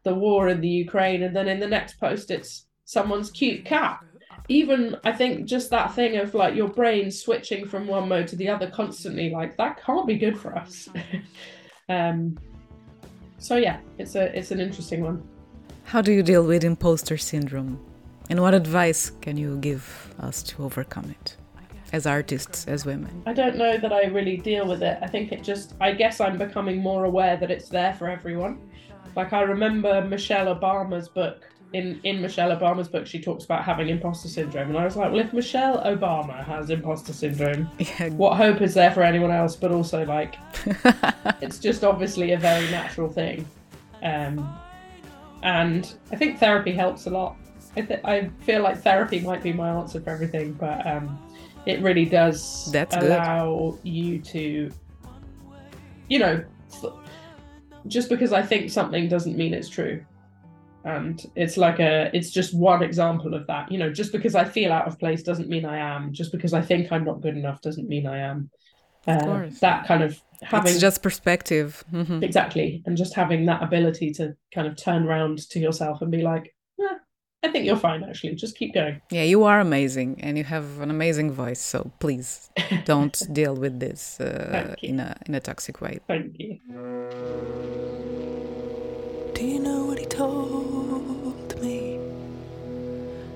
the 0.04 0.14
war 0.14 0.50
in 0.50 0.62
the 0.62 0.68
Ukraine, 0.68 1.24
and 1.24 1.36
then 1.36 1.48
in 1.48 1.60
the 1.60 1.68
next 1.68 2.00
post, 2.00 2.32
it's 2.32 2.68
someone's 2.86 3.32
cute 3.32 3.66
cat. 3.66 4.00
Even 4.50 4.98
I 5.04 5.12
think 5.12 5.46
just 5.46 5.70
that 5.70 5.94
thing 5.94 6.18
of 6.18 6.34
like 6.34 6.56
your 6.56 6.68
brain 6.68 7.12
switching 7.12 7.68
from 7.68 7.88
one 7.88 8.10
mode 8.10 8.28
to 8.30 8.36
the 8.36 8.50
other 8.50 8.70
constantly, 8.70 9.30
like 9.30 9.58
that 9.58 9.82
can't 9.84 10.08
be 10.08 10.18
good 10.18 10.38
for 10.38 10.58
us. 10.58 10.90
um, 11.90 12.38
so 13.38 13.56
yeah, 13.56 13.80
it's 13.98 14.16
a 14.16 14.38
it's 14.38 14.52
an 14.52 14.60
interesting 14.60 15.04
one. 15.04 15.24
How 15.84 16.02
do 16.02 16.12
you 16.12 16.24
deal 16.24 16.44
with 16.44 16.64
imposter 16.64 17.18
syndrome? 17.18 17.80
And 18.30 18.40
what 18.42 18.54
advice 18.54 19.12
can 19.22 19.36
you 19.36 19.58
give 19.58 20.16
us 20.20 20.42
to 20.44 20.64
overcome 20.64 21.10
it 21.10 21.36
as 21.92 22.06
artists, 22.06 22.66
as 22.66 22.86
women? 22.86 23.24
I 23.26 23.34
don't 23.34 23.58
know 23.58 23.78
that 23.78 23.92
I 23.92 24.06
really 24.06 24.38
deal 24.38 24.66
with 24.66 24.84
it. 24.84 24.98
I 25.02 25.08
think 25.08 25.34
it 25.34 25.44
just, 25.44 25.74
I 25.82 25.92
guess 25.92 26.22
I'm 26.22 26.38
becoming 26.38 26.78
more 26.78 27.04
aware 27.04 27.36
that 27.36 27.52
it's 27.52 27.68
there 27.68 27.94
for 27.94 28.08
everyone. 28.08 28.62
Like, 29.18 29.34
I 29.34 29.42
remember 29.42 30.02
Michelle 30.08 30.56
Obama's 30.56 31.10
book. 31.10 31.51
In, 31.74 32.02
in 32.04 32.22
Michelle 32.22 32.50
Obama's 32.56 32.90
book, 32.90 33.08
she 33.08 33.20
talks 33.22 33.46
about 33.46 33.64
having 33.64 33.88
imposter 33.88 34.28
syndrome. 34.28 34.70
And 34.70 34.78
I 34.78 34.84
was 34.84 34.98
like, 34.98 35.12
well, 35.12 35.22
if 35.22 35.32
Michelle 35.32 35.82
Obama 35.84 36.44
has 36.44 36.70
imposter 36.70 37.14
syndrome, 37.14 37.70
Yeah, 37.80 38.10
what 38.10 38.36
hope 38.36 38.62
is 38.62 38.74
there 38.74 38.92
for 38.92 39.04
anyone 39.04 39.32
else? 39.32 39.56
But 39.56 39.72
also, 39.72 40.06
like, 40.06 40.36
it's 41.42 41.60
just 41.60 41.84
obviously 41.86 42.34
a 42.34 42.38
very 42.38 42.70
natural 42.72 43.10
thing. 43.10 43.48
Um, 44.04 44.54
and 45.44 45.94
I 46.12 46.18
think 46.18 46.40
therapy 46.40 46.74
helps 46.74 47.06
a 47.06 47.10
lot. 47.10 47.38
I, 47.78 47.82
th- 47.82 48.02
I 48.04 48.30
feel 48.42 48.62
like 48.64 48.82
therapy 48.82 49.22
might 49.22 49.42
be 49.42 49.54
my 49.54 49.70
answer 49.70 50.02
for 50.02 50.10
everything, 50.10 50.52
but 50.54 50.86
um, 50.86 51.18
it 51.66 51.82
really 51.82 52.04
does 52.06 52.70
That's 52.72 52.96
good. 52.96 53.06
allow 53.12 53.78
you 53.84 54.20
to, 54.20 54.70
you 56.10 56.20
know, 56.20 56.44
f- 56.74 56.92
just 57.88 58.10
because 58.10 58.34
I 58.34 58.42
think 58.42 58.70
something 58.70 59.08
doesn't 59.08 59.38
mean 59.38 59.54
it's 59.54 59.70
true. 59.70 60.04
And 60.84 61.24
it's 61.36 61.58
like 61.58 61.80
a, 61.80 62.10
it's 62.14 62.32
just 62.32 62.54
one 62.56 62.82
example 62.84 63.34
of 63.34 63.46
that. 63.48 63.72
You 63.72 63.78
know, 63.78 63.92
just 63.92 64.12
because 64.12 64.34
I 64.36 64.46
feel 64.46 64.72
out 64.72 64.88
of 64.88 64.98
place 65.00 65.22
doesn't 65.24 65.48
mean 65.50 65.66
I 65.66 65.78
am. 65.78 66.12
Just 66.12 66.32
because 66.32 66.54
I 66.54 66.62
think 66.62 66.92
I'm 66.92 67.06
not 67.06 67.22
good 67.22 67.38
enough 67.38 67.62
doesn't 67.62 67.88
mean 67.88 68.08
I 68.08 68.18
am. 68.20 68.50
Uh, 69.08 69.20
course. 69.20 69.60
that 69.60 69.88
kind 69.88 70.04
of 70.04 70.22
having 70.44 70.72
it's 70.72 70.80
just 70.80 71.02
perspective. 71.02 71.84
Mhm. 71.92 72.22
exactly 72.24 72.84
and 72.86 72.96
just 72.96 73.16
having 73.16 73.46
that 73.48 73.64
ability 73.64 74.12
to 74.12 74.36
kind 74.54 74.68
of 74.68 74.76
turn 74.76 75.08
around 75.08 75.40
to 75.50 75.60
yourself 75.60 76.04
and 76.04 76.12
be 76.12 76.22
like 76.22 76.54
"Eh, 76.80 76.98
i 77.44 77.48
think 77.52 77.66
you're 77.66 77.76
fine 77.90 78.04
actually 78.04 78.36
just 78.36 78.56
keep 78.56 78.76
going 78.76 79.02
Yeah, 79.10 79.24
you 79.24 79.44
are 79.44 79.60
amazing 79.60 80.20
and 80.22 80.38
you 80.38 80.44
have 80.44 80.80
an 80.82 80.92
amazing 80.92 81.32
voice. 81.32 81.60
So 81.74 81.92
please 82.00 82.52
don't 82.86 83.18
deal 83.34 83.56
with 83.56 83.80
this 83.80 84.20
uh, 84.22 84.76
in 84.84 85.00
a 85.00 85.16
in 85.26 85.34
a 85.34 85.40
toxic 85.40 85.82
way. 85.82 85.98
thank 86.08 86.36
you 86.38 86.60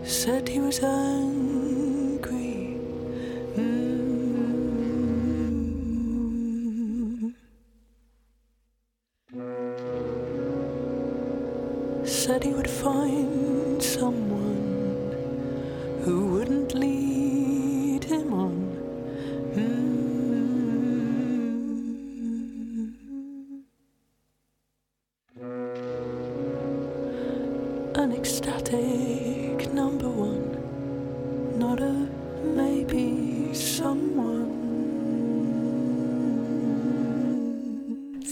Said 0.07 0.47
he 0.47 0.59
was 0.59 0.83
angry. 0.83 2.77
Mm. 3.57 4.05
Said 12.05 12.43
he 12.43 12.53
would 12.53 12.69
find 12.69 13.81
someone 13.81 14.24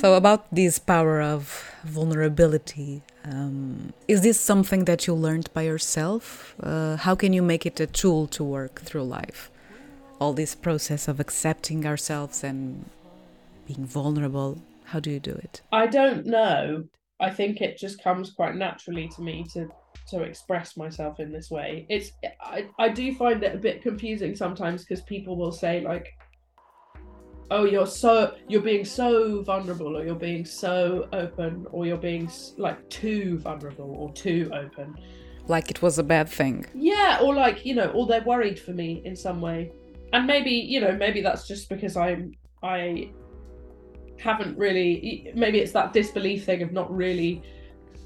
So 0.04 0.16
about 0.16 0.54
this 0.54 0.80
power 0.80 1.22
of 1.22 1.63
vulnerability, 1.86 3.04
um, 3.24 3.94
is 4.10 4.20
this 4.20 4.38
something 4.38 4.84
that 4.84 5.08
you 5.08 5.13
learned 5.13 5.48
by 5.54 5.62
yourself? 5.62 6.56
Uh, 6.62 6.98
how 6.98 7.16
can 7.16 7.32
you 7.32 7.42
make 7.42 7.66
it 7.66 7.80
a 7.80 7.88
tool 7.88 8.28
to 8.28 8.44
work 8.44 8.82
through 8.82 9.06
life? 9.06 9.50
All 10.20 10.34
this 10.34 10.56
process 10.56 11.08
of 11.08 11.22
accepting 11.22 11.86
ourselves 11.86 12.44
and 12.44 12.89
being 13.66 13.86
vulnerable. 13.86 14.62
How 14.84 15.00
do 15.00 15.10
you 15.10 15.22
do 15.22 15.32
it? 15.32 15.62
i 15.72 15.88
don't 15.88 16.26
know 16.26 16.84
i 17.22 17.30
think 17.30 17.62
it 17.62 17.78
just 17.78 18.04
comes 18.04 18.32
quite 18.32 18.56
naturally 18.56 19.08
to 19.16 19.22
me 19.22 19.46
to 19.54 19.70
to 20.10 20.22
express 20.22 20.76
myself 20.76 21.20
in 21.22 21.32
this 21.32 21.50
way 21.50 21.86
it's 21.89 22.12
i, 22.42 22.68
I 22.78 22.89
do 22.89 23.16
find 23.16 23.42
it 23.42 23.56
a 23.56 23.58
bit 23.58 23.82
confusing 23.82 24.36
sometimes 24.36 24.84
because 24.84 25.02
people 25.04 25.38
will 25.38 25.54
say 25.54 25.80
like 25.82 26.08
oh 27.51 27.65
you're 27.65 27.88
so 27.88 28.36
you're 28.47 28.62
being 28.62 28.86
so 28.86 29.41
vulnerable 29.43 29.97
or 29.97 30.06
you're 30.06 30.15
being 30.15 30.45
so 30.45 31.08
open 31.13 31.65
or 31.71 31.86
you're 31.86 31.97
being 31.97 32.29
like 32.58 32.89
too 32.89 33.38
vulnerable 33.39 33.91
or 33.97 34.12
too 34.13 34.49
open 34.53 34.95
Like 35.47 35.69
it 35.69 35.82
was 35.82 35.99
a 35.99 36.03
bad 36.03 36.29
thing. 36.29 36.65
Yeah, 36.73 37.19
or 37.21 37.34
like, 37.34 37.65
you 37.65 37.75
know, 37.75 37.88
or 37.88 38.08
they're 38.08 38.23
worried 38.23 38.60
for 38.60 38.71
me 38.71 39.01
in 39.03 39.15
some 39.15 39.41
way. 39.41 39.71
And 40.13 40.25
maybe, 40.25 40.51
you 40.51 40.79
know, 40.79 40.93
maybe 40.93 41.21
that's 41.21 41.47
just 41.47 41.69
because 41.69 41.97
I'm 41.97 42.34
I 42.62 43.12
haven't 44.19 44.58
really 44.58 45.32
maybe 45.36 45.60
it's 45.60 45.73
that 45.73 45.91
disbelief 45.91 46.45
thing 46.45 46.62
of 46.62 46.71
not 46.71 46.89
really 46.95 47.41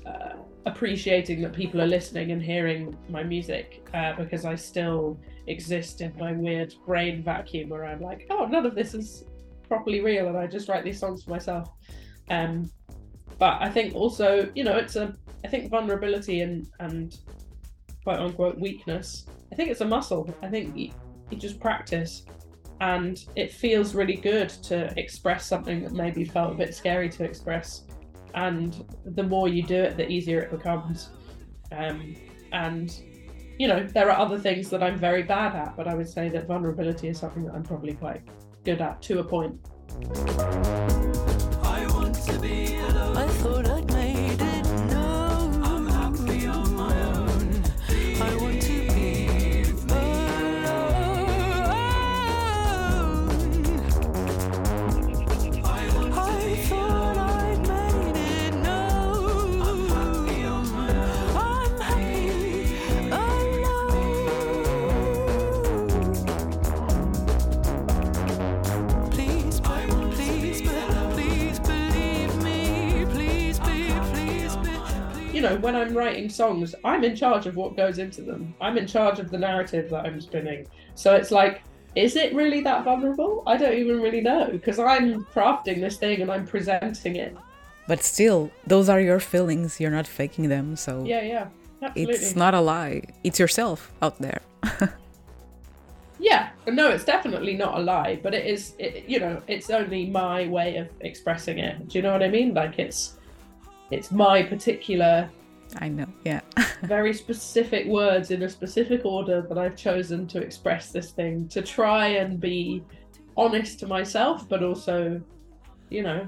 uh, 0.06 0.38
appreciating 0.65 1.41
that 1.41 1.54
people 1.54 1.80
are 1.80 1.88
listening 1.88 2.32
and 2.32 2.41
hearing 2.41 2.97
my 3.08 3.23
music 3.23 3.88
uh, 3.93 4.13
because 4.13 4.43
I 4.45 4.56
still 4.56 5.19
exist 5.45 6.02
in 6.02 6.13
my 6.17 6.32
weird 6.32 6.73
brain 6.88 7.23
vacuum 7.23 7.69
where 7.69 7.86
I'm 7.86 8.02
like, 8.02 8.26
oh, 8.32 8.45
none 8.45 8.65
of 8.65 8.73
this 8.73 8.95
is 8.95 9.26
properly 9.67 10.01
real, 10.01 10.27
and 10.27 10.38
I 10.38 10.47
just 10.47 10.69
write 10.69 10.84
these 10.84 10.99
songs 10.99 11.23
for 11.23 11.32
myself. 11.32 11.69
Um, 12.30 12.69
but 13.39 13.62
I 13.62 13.69
think 13.69 13.95
also, 13.95 14.49
you 14.56 14.63
know, 14.63 14.75
it's 14.77 14.95
a 14.95 15.15
I 15.45 15.47
think 15.47 15.69
vulnerability 15.69 16.41
and 16.41 16.67
and 16.80 17.17
quote 18.03 18.19
unquote 18.19 18.60
weakness. 18.60 19.25
I 19.51 19.56
think 19.56 19.69
it's 19.69 19.82
a 19.82 19.86
muscle. 19.86 20.30
I 20.41 20.47
think 20.47 20.75
you, 20.75 20.91
you 21.30 21.38
just 21.38 21.60
practice, 21.60 22.23
and 22.82 23.23
it 23.36 23.51
feels 23.51 23.95
really 23.95 24.15
good 24.15 24.49
to 24.49 24.93
express 24.99 25.45
something 25.45 25.84
that 25.84 25.93
maybe 25.93 26.25
felt 26.25 26.53
a 26.53 26.56
bit 26.56 26.73
scary 26.73 27.10
to 27.10 27.23
express. 27.23 27.84
And 28.34 28.86
the 29.06 29.23
more 29.23 29.47
you 29.47 29.63
do 29.63 29.75
it, 29.75 29.97
the 29.97 30.08
easier 30.08 30.41
it 30.41 30.51
becomes. 30.51 31.10
Um, 31.71 32.15
and 32.51 32.99
you 33.58 33.67
know, 33.67 33.84
there 33.84 34.12
are 34.12 34.20
other 34.20 34.38
things 34.38 34.70
that 34.70 34.84
I'm 34.84 34.98
very 34.98 35.24
bad 35.24 35.56
at, 35.56 35.76
but 35.76 35.88
I 35.88 35.96
would 35.96 36.08
say 36.08 36.30
that 36.30 36.46
vulnerability 36.48 37.08
is 37.08 37.17
something 37.17 37.43
that 37.46 37.56
I'm 37.56 37.63
probably 37.63 37.93
quite 37.93 38.22
good 38.63 38.82
at 38.82 39.02
to 39.04 39.20
a 39.20 39.24
point. 39.24 39.60
When 75.62 75.76
I'm 75.76 75.93
writing 75.96 76.30
songs, 76.30 76.76
I'm 76.84 77.04
in 77.04 77.15
charge 77.15 77.46
of 77.46 77.56
what 77.56 77.76
goes 77.78 78.00
into 78.00 78.22
them. 78.22 78.54
I'm 78.62 78.78
in 78.78 78.88
charge 78.88 79.20
of 79.20 79.30
the 79.30 79.38
narrative 79.38 79.89
that 79.89 80.06
I'm 80.06 80.20
spinning. 80.22 80.67
So 80.96 81.15
it's 81.15 81.32
like, 81.32 81.63
is 81.96 82.15
it 82.15 82.34
really 82.34 82.62
that 82.62 82.84
vulnerable? 82.84 83.43
I 83.48 83.58
don't 83.58 83.74
even 83.74 84.02
really 84.02 84.22
know 84.22 84.50
because 84.52 84.80
I'm 84.80 85.26
crafting 85.26 85.82
this 85.82 85.98
thing 85.98 86.22
and 86.22 86.32
I'm 86.32 86.46
presenting 86.46 87.15
it. 87.15 87.36
But 87.88 88.04
still, 88.04 88.52
those 88.65 88.89
are 88.89 89.00
your 89.00 89.20
feelings. 89.20 89.80
You're 89.80 89.91
not 89.91 90.08
faking 90.08 90.50
them. 90.50 90.76
So 90.76 91.04
Yeah, 91.06 91.22
yeah, 91.22 91.48
absolutely. 91.82 92.15
it's 92.15 92.36
not 92.36 92.54
a 92.54 92.62
lie. 92.62 93.04
It's 93.24 93.39
yourself 93.39 93.91
out 94.02 94.20
there. 94.20 94.41
Yeah, 96.20 96.50
no, 96.67 96.89
it's 96.89 97.04
definitely 97.04 97.54
not 97.56 97.78
a 97.78 97.82
lie, 97.82 98.20
but 98.24 98.34
it 98.34 98.46
is, 98.46 98.74
it, 98.80 99.08
you 99.08 99.20
know, 99.20 99.41
it's 99.48 99.70
only 99.70 100.08
my 100.08 100.48
way 100.48 100.78
of 100.78 100.89
expressing 101.02 101.60
it. 101.60 101.88
Do 101.88 101.98
you 101.98 102.02
know 102.02 102.12
what 102.12 102.24
I 102.24 102.28
mean? 102.28 102.54
Like 102.54 102.80
it's, 102.80 103.17
it's 103.91 104.12
my 104.12 104.41
particular 104.43 105.30
I 105.75 105.89
know. 105.89 106.08
Yeah. 106.23 106.41
very 106.84 107.13
specific 107.13 107.88
words 107.88 108.32
in 108.32 108.43
a 108.43 108.49
specific 108.49 109.06
order 109.06 109.41
that 109.41 109.58
I've 109.58 109.75
chosen 109.75 110.27
to 110.27 110.39
express 110.39 110.91
this 110.91 111.12
thing 111.12 111.47
to 111.49 111.62
try 111.62 112.08
and 112.08 112.39
be 112.39 112.84
honest 113.36 113.80
to 113.80 113.88
myself, 113.88 114.47
but 114.47 114.63
also, 114.63 115.21
you 115.89 116.03
know, 116.03 116.27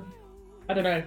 I 0.68 0.74
don't 0.74 0.84
know, 0.84 1.04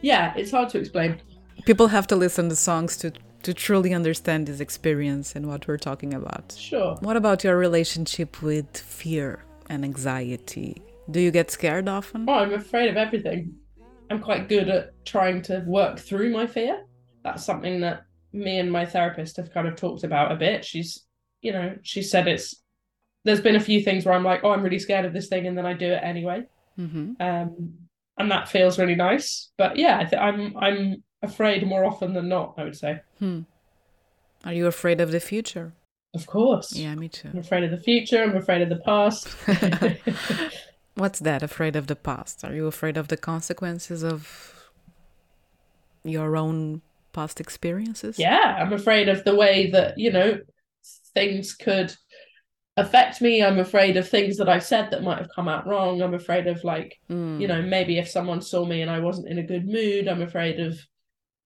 yeah, 0.00 0.34
it's 0.36 0.50
hard 0.50 0.68
to 0.70 0.78
explain. 0.78 1.20
People 1.64 1.86
have 1.88 2.06
to 2.08 2.16
listen 2.16 2.48
to 2.48 2.56
songs 2.56 2.96
to 2.98 3.12
to 3.42 3.52
truly 3.52 3.92
understand 3.92 4.46
this 4.46 4.60
experience 4.60 5.34
and 5.34 5.48
what 5.48 5.66
we're 5.66 5.76
talking 5.76 6.14
about. 6.14 6.54
Sure. 6.56 6.96
What 7.00 7.16
about 7.16 7.42
your 7.42 7.56
relationship 7.56 8.40
with 8.40 8.76
fear 8.76 9.44
and 9.68 9.84
anxiety? 9.84 10.80
Do 11.10 11.18
you 11.18 11.32
get 11.32 11.50
scared 11.50 11.88
often? 11.88 12.26
Oh, 12.28 12.34
I'm 12.34 12.52
afraid 12.52 12.88
of 12.88 12.96
everything. 12.96 13.54
I'm 14.10 14.20
quite 14.20 14.48
good 14.48 14.68
at 14.68 15.04
trying 15.04 15.42
to 15.42 15.64
work 15.66 15.98
through 15.98 16.30
my 16.30 16.46
fear. 16.46 16.84
That's 17.22 17.44
something 17.44 17.80
that 17.80 18.04
me 18.32 18.58
and 18.58 18.70
my 18.70 18.86
therapist 18.86 19.36
have 19.36 19.52
kind 19.52 19.68
of 19.68 19.76
talked 19.76 20.04
about 20.04 20.32
a 20.32 20.36
bit. 20.36 20.64
She's, 20.64 21.04
you 21.40 21.52
know, 21.52 21.76
she 21.82 22.02
said 22.02 22.28
it's 22.28 22.62
there's 23.24 23.40
been 23.40 23.56
a 23.56 23.60
few 23.60 23.80
things 23.80 24.04
where 24.04 24.14
I'm 24.14 24.24
like, 24.24 24.40
oh, 24.42 24.50
I'm 24.50 24.62
really 24.62 24.78
scared 24.78 25.04
of 25.04 25.12
this 25.12 25.28
thing, 25.28 25.46
and 25.46 25.56
then 25.56 25.66
I 25.66 25.74
do 25.74 25.86
it 25.86 26.00
anyway. 26.02 26.44
Mm-hmm. 26.78 27.12
Um, 27.20 27.74
and 28.18 28.30
that 28.30 28.48
feels 28.48 28.78
really 28.78 28.94
nice. 28.94 29.50
But 29.56 29.76
yeah, 29.76 29.98
I 29.98 30.04
th- 30.04 30.20
I'm 30.20 30.56
I'm 30.56 31.02
afraid 31.22 31.66
more 31.66 31.84
often 31.84 32.14
than 32.14 32.28
not. 32.28 32.54
I 32.56 32.64
would 32.64 32.76
say. 32.76 33.00
Hmm. 33.18 33.40
Are 34.44 34.52
you 34.52 34.66
afraid 34.66 35.00
of 35.00 35.12
the 35.12 35.20
future? 35.20 35.72
Of 36.14 36.26
course. 36.26 36.74
Yeah, 36.74 36.94
me 36.94 37.08
too. 37.08 37.28
I'm 37.32 37.38
afraid 37.38 37.64
of 37.64 37.70
the 37.70 37.78
future. 37.78 38.22
I'm 38.22 38.36
afraid 38.36 38.60
of 38.62 38.68
the 38.68 38.82
past. 38.84 39.28
What's 40.94 41.20
that? 41.20 41.42
Afraid 41.42 41.74
of 41.74 41.86
the 41.86 41.96
past? 41.96 42.44
Are 42.44 42.54
you 42.54 42.66
afraid 42.66 42.96
of 42.96 43.08
the 43.08 43.16
consequences 43.16 44.02
of 44.02 44.70
your 46.04 46.36
own 46.36 46.82
past 47.12 47.40
experiences? 47.40 48.18
yeah, 48.18 48.56
I'm 48.60 48.72
afraid 48.72 49.08
of 49.08 49.24
the 49.24 49.34
way 49.34 49.70
that 49.70 49.98
you 49.98 50.12
know 50.12 50.38
things 51.14 51.54
could 51.54 51.94
affect 52.76 53.20
me. 53.20 53.42
I'm 53.42 53.58
afraid 53.58 53.96
of 53.96 54.08
things 54.08 54.38
that 54.38 54.48
I've 54.48 54.64
said 54.64 54.90
that 54.90 55.02
might 55.02 55.18
have 55.18 55.28
come 55.34 55.46
out 55.48 55.66
wrong. 55.66 56.00
I'm 56.00 56.14
afraid 56.14 56.46
of 56.46 56.64
like 56.64 56.98
Mm. 57.10 57.40
you 57.40 57.48
know 57.48 57.62
maybe 57.62 57.98
if 57.98 58.08
someone 58.08 58.40
saw 58.40 58.64
me 58.64 58.80
and 58.82 58.90
I 58.90 59.00
wasn't 59.00 59.28
in 59.28 59.38
a 59.38 59.42
good 59.42 59.66
mood. 59.66 60.08
I'm 60.08 60.22
afraid 60.22 60.58
of 60.60 60.78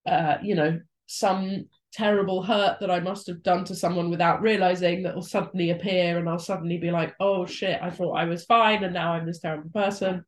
uh, 0.07 0.37
you 0.43 0.55
know 0.55 0.79
some 1.07 1.67
terrible 1.93 2.43
hurt 2.43 2.79
that 2.81 2.91
I 2.91 3.01
must 3.01 3.27
have 3.27 3.43
done 3.43 3.65
to 3.65 3.75
someone 3.75 4.11
without 4.11 4.43
realizing 4.43 5.03
that 5.03 5.15
will 5.15 5.23
suddenly 5.23 5.71
appear 5.71 6.19
and 6.19 6.29
I'll 6.29 6.39
suddenly 6.39 6.77
be 6.77 6.91
like, 6.91 7.15
oh 7.21 7.47
shit, 7.47 7.81
I 7.81 7.91
thought 7.91 8.13
I 8.13 8.27
was 8.27 8.45
fine 8.45 8.85
and 8.85 8.93
now 8.93 9.15
I'm 9.15 9.25
this 9.25 9.39
terrible 9.41 9.71
person. 9.71 10.25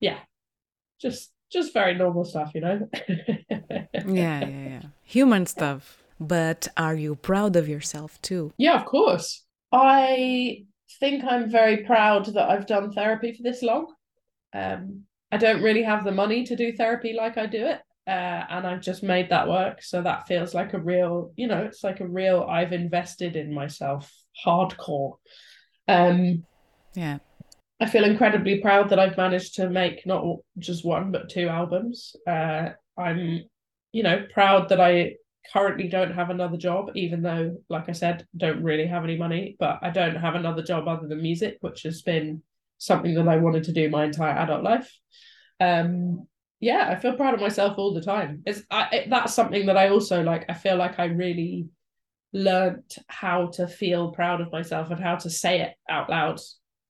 Yeah. 0.00 0.18
Just 1.00 1.32
just 1.52 1.74
very 1.74 1.94
normal 1.94 2.24
stuff, 2.24 2.52
you 2.54 2.62
know? 2.62 2.88
yeah, 4.16 4.40
yeah, 4.40 4.68
yeah. 4.68 4.82
Human 5.04 5.46
stuff. 5.46 6.02
But 6.18 6.68
are 6.76 6.94
you 6.94 7.14
proud 7.14 7.56
of 7.56 7.68
yourself 7.68 8.20
too? 8.22 8.52
Yeah, 8.58 8.78
of 8.78 8.84
course. 8.84 9.44
I 9.72 10.64
think 10.98 11.24
I'm 11.24 11.50
very 11.50 11.78
proud 11.78 12.26
that 12.26 12.50
I've 12.50 12.66
done 12.66 12.92
therapy 12.92 13.32
for 13.32 13.42
this 13.42 13.62
long. 13.62 13.94
Um, 14.52 15.04
I 15.32 15.38
don't 15.38 15.62
really 15.62 15.82
have 15.82 16.04
the 16.04 16.12
money 16.12 16.44
to 16.44 16.56
do 16.56 16.72
therapy 16.72 17.14
like 17.14 17.38
I 17.38 17.46
do 17.46 17.66
it. 17.66 17.80
Uh, 18.06 18.44
and 18.50 18.66
I've 18.66 18.80
just 18.80 19.02
made 19.02 19.30
that 19.30 19.48
work. 19.48 19.82
So 19.82 20.02
that 20.02 20.26
feels 20.26 20.52
like 20.52 20.74
a 20.74 20.80
real, 20.80 21.32
you 21.36 21.46
know, 21.46 21.62
it's 21.62 21.84
like 21.84 22.00
a 22.00 22.08
real, 22.08 22.42
I've 22.42 22.72
invested 22.72 23.36
in 23.36 23.54
myself 23.54 24.12
hardcore. 24.44 25.14
Um, 25.86 26.44
Yeah. 26.94 27.18
I 27.80 27.86
feel 27.86 28.04
incredibly 28.04 28.60
proud 28.60 28.90
that 28.90 28.98
I've 28.98 29.16
managed 29.16 29.54
to 29.54 29.70
make 29.70 30.04
not 30.04 30.38
just 30.58 30.84
one, 30.84 31.12
but 31.12 31.30
two 31.30 31.48
albums. 31.48 32.14
Uh, 32.26 32.70
I'm, 32.98 33.44
you 33.92 34.02
know, 34.02 34.26
proud 34.32 34.68
that 34.68 34.80
I 34.80 35.14
currently 35.52 35.88
don't 35.88 36.12
have 36.12 36.30
another 36.30 36.56
job, 36.56 36.90
even 36.94 37.22
though, 37.22 37.56
like 37.68 37.88
I 37.88 37.92
said, 37.92 38.26
don't 38.36 38.62
really 38.62 38.86
have 38.86 39.04
any 39.04 39.16
money, 39.16 39.56
but 39.58 39.78
I 39.82 39.90
don't 39.90 40.16
have 40.16 40.34
another 40.34 40.62
job 40.62 40.86
other 40.86 41.08
than 41.08 41.22
music, 41.22 41.58
which 41.60 41.82
has 41.82 42.02
been 42.02 42.42
something 42.78 43.14
that 43.14 43.28
I 43.28 43.36
wanted 43.36 43.64
to 43.64 43.72
do 43.72 43.90
my 43.90 44.04
entire 44.04 44.36
adult 44.36 44.62
life. 44.62 44.92
Um, 45.58 46.26
yeah, 46.60 46.88
I 46.90 46.96
feel 46.96 47.14
proud 47.14 47.34
of 47.34 47.40
myself 47.40 47.78
all 47.78 47.94
the 47.94 48.02
time. 48.02 48.42
It's 48.46 48.62
I, 48.70 48.88
it, 48.92 49.10
that's 49.10 49.34
something 49.34 49.66
that 49.66 49.76
I 49.76 49.88
also 49.88 50.22
like. 50.22 50.44
I 50.48 50.54
feel 50.54 50.76
like 50.76 50.98
I 50.98 51.06
really 51.06 51.68
learned 52.32 52.94
how 53.08 53.46
to 53.46 53.66
feel 53.66 54.12
proud 54.12 54.40
of 54.40 54.52
myself 54.52 54.90
and 54.90 55.02
how 55.02 55.16
to 55.16 55.30
say 55.30 55.62
it 55.62 55.74
out 55.88 56.08
loud 56.08 56.38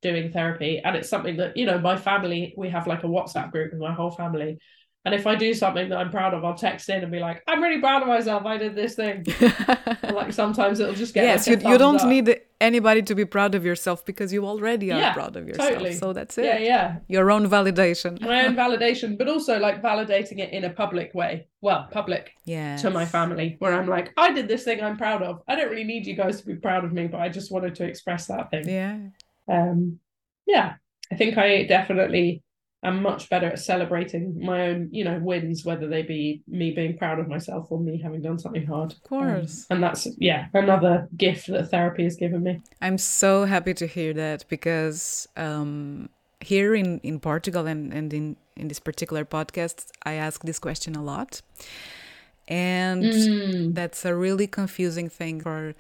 doing 0.03 0.33
therapy 0.33 0.81
and 0.83 0.97
it's 0.97 1.09
something 1.09 1.37
that 1.37 1.57
you 1.57 1.67
know 1.67 1.79
my 1.79 1.97
family 1.97 2.55
we 2.57 2.69
have 2.69 2.87
like 2.87 3.05
a 3.05 3.07
whatsapp 3.07 3.51
group 3.51 3.73
with 3.73 3.81
my 3.81 3.93
whole 3.93 4.11
family 4.11 4.59
and 5.05 5.15
if 5.15 5.27
i 5.27 5.35
do 5.35 5.55
something 5.55 5.89
that 5.89 5.99
i'm 5.99 6.11
proud 6.11 6.35
of 6.35 6.45
i'll 6.45 6.55
text 6.55 6.89
in 6.89 7.03
and 7.03 7.11
be 7.13 7.19
like 7.21 7.43
i'm 7.47 7.63
really 7.63 7.81
proud 7.81 8.03
of 8.03 8.09
myself 8.09 8.45
i 8.45 8.57
did 8.57 8.75
this 8.75 8.95
thing 8.95 9.25
like 10.13 10.33
sometimes 10.33 10.79
it'll 10.81 10.95
just 10.95 11.15
get 11.15 11.25
yes, 11.25 11.47
like 11.49 11.63
you, 11.63 11.71
you 11.71 11.79
don't 11.79 12.01
up. 12.01 12.07
need 12.09 12.41
anybody 12.61 13.01
to 13.03 13.15
be 13.15 13.25
proud 13.25 13.55
of 13.55 13.65
yourself 13.65 14.05
because 14.05 14.31
you 14.35 14.45
already 14.47 14.93
are 14.93 14.99
Yeah, 15.01 15.15
proud 15.15 15.35
of 15.37 15.49
yourself. 15.49 15.71
totally. 15.71 15.95
So 15.95 16.13
that's 16.13 16.37
it. 16.37 16.45
yeah 16.45 16.59
yeah 16.59 16.97
Your 17.09 17.31
own 17.31 17.49
validation. 17.49 18.21
my 18.21 18.45
own 18.47 18.55
validation 18.55 19.17
but 19.17 19.29
also 19.29 19.59
like 19.59 19.81
validating 19.83 20.39
it 20.41 20.51
in 20.53 20.65
a 20.65 20.71
public 20.71 21.15
way 21.15 21.47
well 21.63 21.89
public 21.91 22.33
Yeah. 22.45 22.77
to 22.83 22.91
my 22.91 23.07
family 23.07 23.57
where 23.61 23.73
i'm 23.73 23.87
like 23.87 24.13
i 24.19 24.33
did 24.33 24.47
this 24.49 24.65
thing 24.65 24.83
i'm 24.83 24.99
proud 24.99 25.23
of 25.23 25.43
i 25.49 25.55
don't 25.57 25.71
really 25.71 25.85
need 25.93 26.07
you 26.07 26.15
guys 26.15 26.41
to 26.41 26.47
be 26.47 26.57
proud 26.57 26.85
of 26.85 26.93
me 26.93 27.07
but 27.07 27.21
i 27.21 27.29
just 27.31 27.51
wanted 27.51 27.75
to 27.77 27.85
express 27.85 28.27
that 28.27 28.51
thing 28.51 28.69
Yeah. 28.69 28.99
um 29.49 29.99
yeah 30.47 30.75
i 31.11 31.15
think 31.15 31.39
i 31.39 31.65
definitely 31.65 32.43
am 32.83 33.03
much 33.03 33.29
better 33.29 33.47
at 33.49 33.59
celebrating 33.59 34.25
my 34.45 34.69
own 34.69 34.89
you 34.91 35.05
know 35.05 35.19
wins 35.23 35.65
whether 35.65 35.87
they 35.89 36.03
be 36.03 36.43
me 36.49 36.71
being 36.71 36.97
proud 36.97 37.19
of 37.19 37.29
myself 37.29 37.67
or 37.71 37.79
me 37.79 38.01
having 38.03 38.23
done 38.23 38.39
something 38.39 38.67
hard 38.67 38.93
Of 38.93 39.03
course. 39.03 39.67
and 39.71 39.83
that's 39.83 40.09
yeah 40.19 40.47
another 40.55 41.07
gift 41.17 41.47
that 41.49 41.71
therapy 41.71 42.05
has 42.05 42.17
given 42.17 42.43
me 42.43 42.61
I'm 42.81 42.97
so 42.99 43.45
happy 43.45 43.75
to 43.75 43.87
hear 43.87 44.15
that 44.15 44.45
because 44.49 45.29
um, 45.37 46.09
here 46.41 46.75
in, 46.75 46.99
in 47.01 47.21
Portugal 47.21 47.67
and, 47.67 47.93
and 47.93 48.15
in, 48.15 48.37
in 48.57 48.69
this 48.69 48.81
particular 48.81 49.27
podcast, 49.27 49.91
I 50.07 50.15
ask 50.15 50.43
this 50.43 50.59
question 50.59 50.97
a 50.97 51.03
lot. 51.03 51.43
And 52.49 53.13
Mm. 53.13 53.75
that's 53.75 54.05
a 54.07 54.15
really 54.15 54.47
confusing 54.47 55.09
thing 55.11 55.41
for 55.43 55.75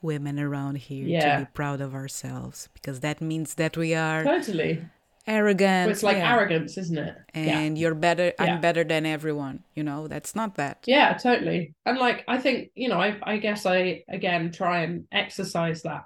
women 0.00 0.38
around 0.38 0.76
here 0.78 1.08
Yeah. 1.08 1.36
to 1.38 1.40
be 1.44 1.50
proud 1.52 1.80
of 1.80 1.94
ourselves 1.94 2.68
because 2.74 3.00
that 3.00 3.20
means 3.20 3.54
that 3.54 3.76
we 3.76 3.94
are 3.94 4.22
totally 4.24 4.84
arrogant. 5.26 5.86
Well, 5.86 5.90
it's 5.92 6.02
like 6.02 6.16
yeah, 6.18 6.34
arrogance 6.34 6.76
isn't 6.78 6.98
it 6.98 7.14
yeah 7.34 7.58
And 7.60 7.78
you're 7.78 7.94
better, 7.94 8.32
Yeah. 8.38 8.44
I'm 8.44 8.60
better 8.60 8.84
than 8.84 9.06
everyone. 9.06 9.64
You 9.74 9.82
know, 9.84 10.06
that's 10.08 10.34
not 10.36 10.54
that. 10.56 10.84
yeah 10.86 11.14
totally 11.14 11.74
and 11.86 11.98
like 11.98 12.24
i 12.28 12.36
think 12.44 12.70
you 12.74 12.88
know 12.90 13.00
i 13.06 13.10
i 13.22 13.36
guess 13.38 13.66
i 13.66 14.02
again 14.08 14.52
try 14.52 14.76
and 14.86 15.04
exercise 15.12 15.82
that 15.82 16.04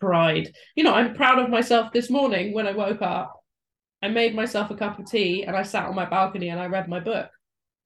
pride 0.00 0.46
you 0.76 0.82
know 0.84 0.94
i'm 0.94 1.14
proud 1.14 1.38
of 1.38 1.50
myself 1.50 1.92
this 1.92 2.08
morning 2.10 2.54
when 2.54 2.66
i 2.66 2.72
woke 2.72 3.02
up 3.02 3.28
i 4.02 4.08
made 4.08 4.34
myself 4.34 4.70
a 4.70 4.74
cup 4.82 4.98
of 4.98 5.04
tea 5.14 5.44
and 5.46 5.54
i 5.56 5.62
sat 5.62 5.84
on 5.88 5.94
my 5.94 6.08
balcony 6.16 6.48
and 6.48 6.60
i 6.60 6.66
read 6.76 6.88
my 6.88 7.00
book 7.00 7.28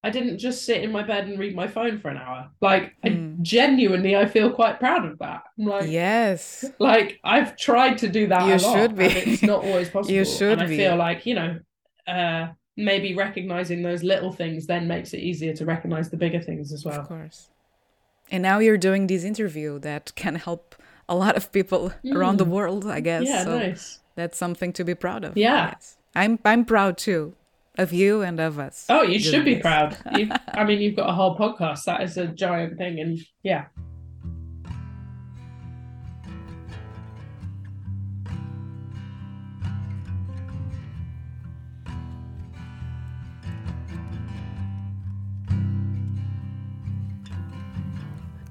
i 0.06 0.10
didn't 0.10 0.38
just 0.38 0.64
sit 0.64 0.82
in 0.84 0.92
my 0.92 1.02
bed 1.02 1.26
and 1.26 1.38
read 1.40 1.56
my 1.56 1.66
phone 1.76 1.98
for 2.00 2.10
an 2.14 2.16
hour 2.24 2.40
like 2.60 2.84
I, 3.04 3.08
Mm. 3.08 3.23
Genuinely 3.44 4.12
i 4.16 4.24
feel 4.34 4.50
quite 4.60 4.76
proud 4.80 5.04
of 5.10 5.18
that 5.18 5.42
I'm 5.58 5.66
like 5.66 5.90
Yes. 5.90 6.64
like 6.78 7.08
I've 7.34 7.50
tried 7.68 7.96
to 7.98 8.08
do 8.08 8.22
that 8.32 8.42
You 8.48 8.54
a 8.54 8.60
lot, 8.66 8.74
should 8.74 8.92
be. 8.96 9.04
it's 9.32 9.42
not 9.42 9.60
always 9.68 9.88
possible. 9.94 10.14
you 10.16 10.24
should 10.24 10.52
and 10.58 10.62
I 10.62 10.66
be. 10.66 10.76
feel 10.76 10.96
like 11.06 11.20
you 11.28 11.34
know, 11.40 11.50
uh, 12.16 12.44
maybe 12.76 13.14
recognizing 13.14 13.82
those 13.82 14.02
little 14.12 14.32
things 14.40 14.66
then 14.66 14.88
makes 14.94 15.10
it 15.16 15.20
easier 15.30 15.52
to 15.58 15.64
recognize 15.74 16.06
the 16.10 16.16
bigger 16.24 16.40
things 16.48 16.72
as 16.72 16.84
well. 16.84 17.00
Of 17.02 17.08
course. 17.08 17.38
And 18.32 18.42
now 18.42 18.58
you're 18.64 18.78
doing 18.88 19.06
this 19.06 19.22
interview 19.24 19.78
that 19.80 20.04
can 20.16 20.34
help 20.36 20.74
a 21.08 21.14
lot 21.14 21.36
of 21.36 21.52
people 21.52 21.92
around 22.16 22.36
the 22.38 22.46
Mm. 22.46 22.56
world, 22.58 22.82
I 22.98 23.00
guess. 23.08 23.24
Yeah, 23.26 23.44
so 23.44 23.58
nice. 23.58 24.00
that's 24.18 24.36
something 24.44 24.72
to 24.78 24.82
be 24.84 24.94
proud 24.94 25.22
of. 25.24 25.36
Yeah. 25.36 25.74
I'm 26.16 26.38
I'm 26.44 26.64
proud 26.64 26.96
too 27.08 27.22
of 27.76 27.92
you 27.92 28.22
and 28.22 28.40
of 28.40 28.58
us. 28.58 28.86
Oh, 28.88 29.02
you 29.02 29.18
should 29.18 29.32
doing 29.32 29.44
be 29.44 29.54
this. 29.54 29.62
proud. 29.62 29.96
You, 30.16 30.30
I 30.48 30.64
mean, 30.64 30.80
you've 30.80 30.96
got 30.96 31.08
a 31.08 31.12
whole 31.12 31.36
podcast. 31.36 31.84
That 31.84 32.02
is 32.02 32.16
a 32.16 32.26
giant 32.26 32.78
thing, 32.78 33.00
and 33.00 33.18
yeah. 33.42 33.66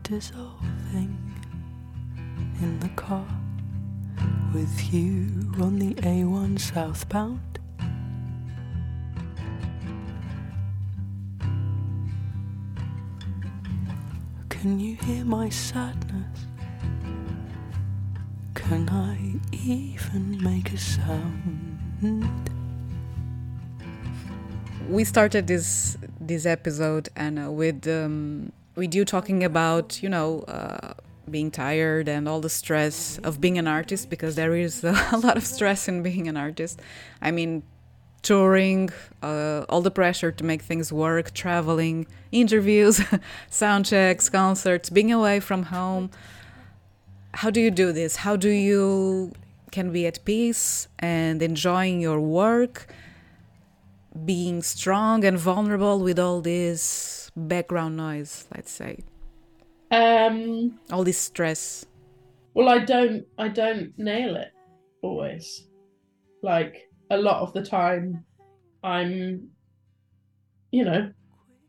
dissolving 0.04 1.18
in 2.62 2.80
the 2.82 2.90
car 2.90 3.26
with 4.54 4.94
you 4.94 5.52
on 5.60 5.80
the 5.80 5.96
A1 5.96 6.60
southbound. 6.60 7.60
Can 14.64 14.80
you 14.80 14.96
hear 14.96 15.26
my 15.26 15.50
sadness? 15.50 16.46
Can 18.54 18.88
I 18.88 19.18
even 19.52 20.42
make 20.42 20.72
a 20.72 20.78
sound? 20.78 22.50
we 24.88 25.04
started 25.04 25.48
this 25.48 25.98
this 26.18 26.46
episode 26.46 27.10
Anna 27.18 27.52
with 27.52 27.86
um, 27.90 28.54
with 28.78 28.96
you 28.96 29.04
talking 29.04 29.44
about 29.44 30.02
you 30.02 30.08
know 30.08 30.44
uh, 30.44 30.94
being 31.30 31.52
tired 31.52 32.08
and 32.08 32.30
all 32.30 32.40
the 32.40 32.50
stress 32.50 33.18
of 33.18 33.42
being 33.42 33.58
an 33.58 33.68
artist 33.68 34.10
because 34.10 34.36
there 34.36 34.56
is 34.56 34.82
a 34.86 35.18
lot 35.18 35.36
of 35.36 35.46
stress 35.46 35.90
in 35.90 36.04
being 36.04 36.30
an 36.30 36.38
artist. 36.38 36.82
I 37.22 37.32
mean, 37.32 37.64
touring, 38.24 38.90
uh, 39.22 39.66
all 39.70 39.82
the 39.82 39.92
pressure 39.92 40.32
to 40.32 40.44
make 40.44 40.62
things 40.62 40.92
work, 40.92 41.34
traveling, 41.34 42.08
interviews, 42.32 43.02
sound 43.50 43.86
checks, 43.86 44.30
concerts, 44.30 44.90
being 44.90 45.12
away 45.12 45.40
from 45.40 45.64
home. 45.64 46.10
How 47.36 47.50
do 47.50 47.62
you 47.62 47.70
do 47.70 47.92
this? 47.92 48.16
How 48.18 48.36
do 48.36 48.50
you 48.50 49.34
can 49.72 49.92
be 49.92 50.08
at 50.08 50.24
peace 50.26 50.88
and 51.00 51.42
enjoying 51.42 52.00
your 52.02 52.20
work, 52.20 52.88
being 54.26 54.62
strong 54.62 55.26
and 55.26 55.38
vulnerable 55.38 56.00
with 56.00 56.18
all 56.18 56.42
this 56.42 57.32
background 57.36 57.98
noise, 57.98 58.48
let's 58.56 58.72
say? 58.72 59.00
Um, 59.92 60.80
all 60.92 61.04
this 61.04 61.18
stress. 61.18 61.86
Well, 62.54 62.70
I 62.70 62.80
don't 62.80 63.26
I 63.38 63.48
don't 63.48 63.98
nail 63.98 64.36
it 64.36 64.52
always. 65.02 65.68
Like 66.42 66.90
a 67.10 67.18
lot 67.18 67.42
of 67.42 67.54
the 67.54 67.64
time 67.64 68.24
I'm 68.84 69.50
you 70.74 70.84
know, 70.84 71.12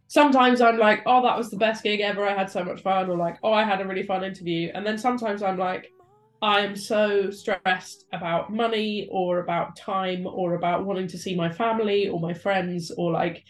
sometimes 0.09 0.63
I'm 0.63 0.79
like, 0.79 1.03
oh, 1.05 1.23
that 1.23 1.37
was 1.37 1.51
the 1.51 1.59
best 1.59 1.83
gig 1.83 2.01
ever. 2.01 2.27
I 2.27 2.35
had 2.35 2.51
so 2.51 2.65
much 2.65 2.81
fun, 2.81 3.11
or 3.11 3.19
like, 3.19 3.37
oh, 3.43 3.53
I 3.53 3.63
had 3.63 3.83
a 3.83 3.87
really 3.87 4.03
fun 4.03 4.25
interview. 4.25 4.71
And 4.75 4.85
then 4.85 4.97
sometimes 4.97 5.43
I'm 5.43 5.59
like, 5.59 5.93
I'm 6.41 6.75
so 6.75 7.31
stressed 7.31 8.07
about 8.15 8.53
money 8.53 9.09
or 9.11 9.41
about 9.41 9.77
time 9.77 10.27
or 10.27 10.55
about 10.55 10.87
wanting 10.87 11.07
to 11.09 11.19
see 11.19 11.37
my 11.37 11.51
family 11.53 12.09
or 12.09 12.19
my 12.19 12.33
friends 12.33 12.91
or 12.97 13.13
like 13.13 13.45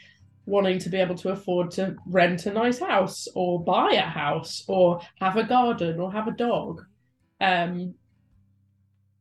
wanting 0.46 0.80
to 0.80 0.88
be 0.88 0.98
able 0.98 1.14
to 1.16 1.30
afford 1.30 1.70
to 1.72 1.94
rent 2.06 2.46
a 2.46 2.52
nice 2.52 2.80
house 2.80 3.28
or 3.36 3.62
buy 3.62 3.90
a 3.92 4.02
house 4.02 4.64
or 4.66 5.00
have 5.20 5.36
a 5.36 5.44
garden 5.44 6.00
or 6.00 6.12
have 6.12 6.26
a 6.26 6.32
dog. 6.32 6.82
Um, 7.40 7.94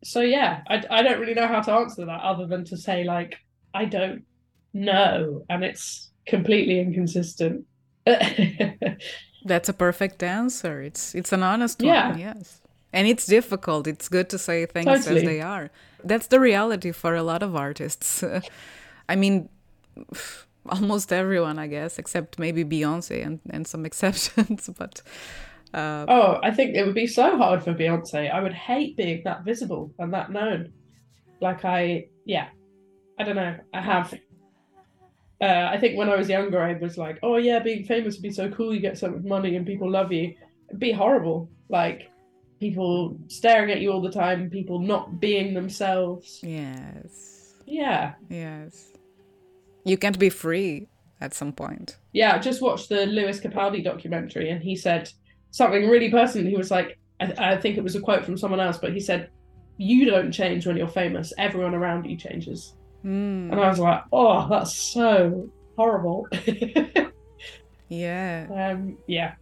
so 0.04 0.22
yeah, 0.22 0.62
I, 0.68 0.84
I 0.90 1.04
don't 1.04 1.20
really 1.20 1.34
know 1.34 1.48
how 1.48 1.62
to 1.62 1.72
answer 1.72 2.06
that 2.06 2.22
other 2.22 2.46
than 2.46 2.66
to 2.66 2.78
say 2.78 3.04
like 3.04 3.36
I 3.74 3.86
don't 3.86 4.24
know, 4.74 5.46
and 5.50 5.64
it's 5.64 6.12
completely 6.28 6.80
inconsistent. 6.80 7.66
That's 9.46 9.70
a 9.70 9.74
perfect 9.74 10.24
answer. 10.24 10.82
It's 10.82 11.16
it's 11.16 11.32
an 11.32 11.44
honest 11.44 11.82
yeah. 11.82 12.10
one. 12.10 12.20
Yes, 12.20 12.62
and 12.92 13.08
it's 13.08 13.26
difficult. 13.26 13.88
It's 13.88 14.10
good 14.10 14.30
to 14.30 14.38
say 14.38 14.66
things 14.66 14.86
totally. 14.86 15.18
as 15.18 15.24
they 15.24 15.42
are. 15.42 15.70
That's 16.04 16.28
the 16.28 16.40
reality 16.40 16.92
for 16.92 17.16
a 17.16 17.24
lot 17.24 17.44
of 17.44 17.56
artists. 17.56 18.24
I 19.10 19.16
mean, 19.16 19.50
almost 20.70 21.12
everyone, 21.12 21.60
I 21.60 21.68
guess, 21.68 21.98
except 21.98 22.40
maybe 22.40 22.64
Beyonce 22.64 23.26
and 23.26 23.40
and 23.50 23.68
some 23.68 23.86
exceptions, 23.90 24.70
but. 24.78 25.02
Uh, 25.74 26.06
oh, 26.08 26.40
I 26.44 26.52
think 26.52 26.76
it 26.76 26.86
would 26.86 26.96
be 26.96 27.08
so 27.08 27.36
hard 27.38 27.64
for 27.64 27.74
Beyonce. 27.74 28.32
I 28.32 28.42
would 28.42 28.54
hate 28.54 28.96
being 28.96 29.24
that 29.26 29.44
visible 29.44 29.94
and 29.98 30.14
that 30.14 30.32
known. 30.32 30.72
Like 31.42 31.66
I, 31.66 32.08
yeah, 32.26 32.50
I 33.20 33.24
don't 33.24 33.36
know. 33.36 33.58
I 33.74 33.82
have. 33.82 34.14
Uh, 35.42 35.70
I 35.72 35.78
think 35.80 35.98
when 35.98 36.10
I 36.10 36.16
was 36.16 36.30
younger, 36.30 36.62
I 36.62 36.74
was 36.74 36.98
like, 36.98 37.18
"Oh 37.24 37.38
yeah, 37.38 37.60
being 37.60 37.86
famous 37.86 38.16
would 38.16 38.22
be 38.22 38.32
so 38.32 38.50
cool. 38.52 38.74
You 38.74 38.80
get 38.80 38.98
so 38.98 39.10
much 39.10 39.24
money 39.24 39.56
and 39.56 39.66
people 39.66 39.90
love 39.90 40.12
you." 40.12 40.36
It'd 40.70 40.80
be 40.80 40.92
horrible. 40.92 41.50
Like 41.70 42.12
people 42.60 43.18
staring 43.28 43.72
at 43.72 43.82
you 43.82 43.92
all 43.92 44.02
the 44.02 44.12
time, 44.12 44.50
people 44.50 44.80
not 44.80 45.20
being 45.20 45.54
themselves. 45.54 46.40
Yes. 46.44 47.56
Yeah. 47.66 48.14
Yes. 48.30 48.90
You 49.84 49.98
can't 49.98 50.20
be 50.20 50.30
free 50.30 50.88
at 51.20 51.34
some 51.34 51.52
point. 51.52 51.98
Yeah, 52.14 52.36
I 52.36 52.40
just 52.40 52.62
watched 52.62 52.90
the 52.90 53.06
Lewis 53.06 53.40
Capaldi 53.40 53.84
documentary, 53.84 54.50
and 54.50 54.62
he 54.62 54.76
said 54.76 55.12
something 55.54 55.88
really 55.88 56.10
personal. 56.10 56.50
He 56.50 56.58
was 56.58 56.72
like, 56.72 56.98
I, 57.22 57.54
I 57.54 57.58
think 57.58 57.78
it 57.78 57.84
was 57.84 57.96
a 57.96 58.02
quote 58.02 58.26
from 58.26 58.38
someone 58.38 58.60
else, 58.60 58.78
but 58.78 58.92
he 58.92 59.00
said, 59.00 59.30
"You 59.78 60.06
don't 60.06 60.32
change 60.32 60.68
when 60.68 60.76
you're 60.76 60.88
famous. 60.90 61.32
Everyone 61.38 61.74
around 61.74 62.06
you 62.06 62.18
changes." 62.18 62.74
Mm. 63.06 63.52
And 63.52 63.56
I 63.56 63.70
was 63.70 63.80
like, 63.80 64.04
"Oh, 64.12 64.50
that's 64.50 64.74
so 64.76 65.50
horrible." 65.78 66.28
yeah. 67.88 68.48
Um. 68.52 68.98
Yeah. 69.08 69.36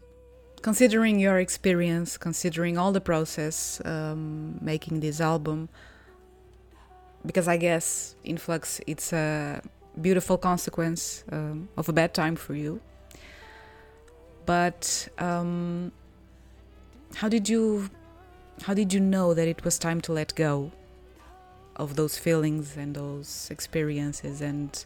Considering 0.62 1.20
your 1.20 1.40
experience, 1.40 2.18
considering 2.18 2.78
all 2.78 2.92
the 2.92 3.02
process 3.02 3.82
um, 3.84 4.60
making 4.62 5.00
this 5.00 5.20
album, 5.20 5.70
because 7.26 7.48
I 7.48 7.58
guess 7.58 8.16
Influx 8.24 8.80
it's 8.86 9.12
a 9.12 9.62
beautiful 10.00 10.38
consequence 10.38 11.24
um, 11.32 11.68
of 11.78 11.90
a 11.90 11.94
bad 11.94 12.14
time 12.14 12.36
for 12.36 12.54
you. 12.54 12.80
But 14.46 15.08
um, 15.18 15.92
how 17.16 17.30
did 17.30 17.50
you 17.50 17.90
how 18.64 18.74
did 18.74 18.94
you 18.94 19.00
know 19.00 19.34
that 19.34 19.48
it 19.48 19.64
was 19.64 19.80
time 19.80 20.02
to 20.02 20.14
let 20.14 20.36
go 20.36 20.72
of 21.76 21.96
those 21.96 22.18
feelings 22.18 22.78
and 22.78 22.96
those 22.96 23.48
experiences? 23.52 24.42
And 24.42 24.86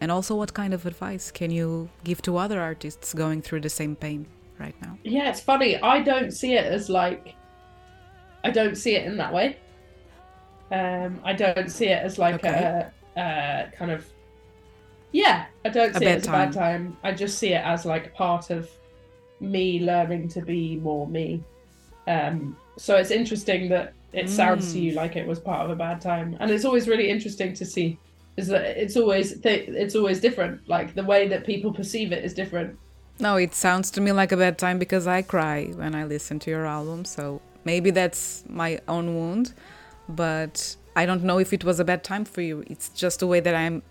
and 0.00 0.10
also 0.10 0.34
what 0.34 0.54
kind 0.54 0.74
of 0.74 0.86
advice 0.86 1.30
can 1.30 1.50
you 1.50 1.88
give 2.02 2.22
to 2.22 2.36
other 2.36 2.60
artists 2.60 3.14
going 3.14 3.42
through 3.42 3.60
the 3.60 3.70
same 3.70 3.96
pain 3.96 4.26
right 4.58 4.74
now? 4.82 4.98
Yeah 5.04 5.30
it's 5.30 5.40
funny. 5.40 5.80
I 5.80 6.00
don't 6.00 6.30
see 6.30 6.54
it 6.54 6.64
as 6.64 6.88
like 6.88 7.34
i 8.42 8.50
don't 8.50 8.76
see 8.76 8.94
it 8.94 9.06
in 9.06 9.16
that 9.16 9.32
way. 9.32 9.58
Um 10.70 11.20
i 11.24 11.32
don't 11.32 11.70
see 11.70 11.86
it 11.86 12.02
as 12.02 12.18
like 12.18 12.36
okay. 12.36 12.90
a, 13.16 13.20
a 13.20 13.72
kind 13.76 13.90
of 13.90 14.06
yeah 15.12 15.46
i 15.64 15.68
don't 15.68 15.94
see 15.94 16.06
it 16.06 16.16
as 16.16 16.24
time. 16.24 16.34
a 16.34 16.38
bad 16.38 16.52
time. 16.52 16.96
I 17.02 17.12
just 17.12 17.38
see 17.38 17.52
it 17.52 17.64
as 17.64 17.84
like 17.84 18.14
part 18.14 18.50
of 18.50 18.68
me 19.40 19.80
learning 19.80 20.28
to 20.28 20.40
be 20.40 20.76
more 20.76 21.06
me 21.06 21.42
um, 22.06 22.56
so 22.76 22.96
it's 22.96 23.10
interesting 23.10 23.68
that 23.68 23.94
it 24.12 24.28
sounds 24.28 24.68
mm. 24.68 24.72
to 24.72 24.80
you 24.80 24.92
mm. 24.92 24.96
like 24.96 25.16
it 25.16 25.26
was 25.26 25.40
part 25.40 25.64
of 25.64 25.70
a 25.70 25.76
bad 25.76 26.00
time, 26.00 26.36
and 26.40 26.50
it's 26.50 26.64
always 26.64 26.88
really 26.88 27.08
interesting 27.08 27.54
to 27.54 27.64
see 27.64 27.98
is 28.36 28.48
that 28.48 28.62
it's 28.76 28.96
always 28.96 29.40
th- 29.40 29.68
it's 29.68 29.94
always 29.94 30.20
different. 30.20 30.68
Like 30.68 30.94
the 30.94 31.04
way 31.04 31.28
that 31.28 31.44
people 31.44 31.72
perceive 31.72 32.12
it 32.12 32.24
is 32.24 32.34
different. 32.34 32.78
No, 33.20 33.36
it 33.36 33.54
sounds 33.54 33.90
to 33.92 34.00
me 34.00 34.12
like 34.12 34.32
a 34.32 34.36
bad 34.36 34.58
time 34.58 34.78
because 34.78 35.06
I 35.06 35.22
cry 35.22 35.66
when 35.74 35.94
I 35.94 36.04
listen 36.04 36.38
to 36.40 36.50
your 36.50 36.66
album. 36.66 37.04
So 37.04 37.40
maybe 37.64 37.90
that's 37.90 38.44
my 38.48 38.80
own 38.88 39.14
wound, 39.14 39.54
but 40.08 40.76
I 40.96 41.06
don't 41.06 41.22
know 41.22 41.38
if 41.38 41.52
it 41.52 41.64
was 41.64 41.78
a 41.78 41.84
bad 41.84 42.02
time 42.02 42.24
for 42.24 42.40
you. 42.40 42.64
It's 42.66 42.88
just 42.88 43.20
the 43.20 43.26
way 43.26 43.40
that 43.40 43.54
I'm 43.54 43.82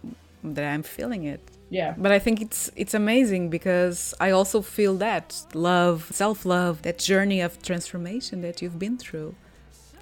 that 0.44 0.66
I'm 0.66 0.84
feeling 0.84 1.24
it 1.24 1.40
yeah. 1.74 1.96
But 1.98 2.12
i 2.12 2.20
think 2.20 2.40
it's 2.46 2.70
it's 2.76 2.94
amazing 2.94 3.50
because 3.50 4.14
i 4.20 4.30
also 4.30 4.62
feel 4.62 4.96
that 4.98 5.28
love 5.56 5.98
self-love 6.12 6.84
that 6.84 6.98
journey 7.00 7.42
of 7.42 7.52
transformation 7.70 8.42
that 8.46 8.62
you've 8.62 8.80
been 8.86 8.98
through. 8.98 9.36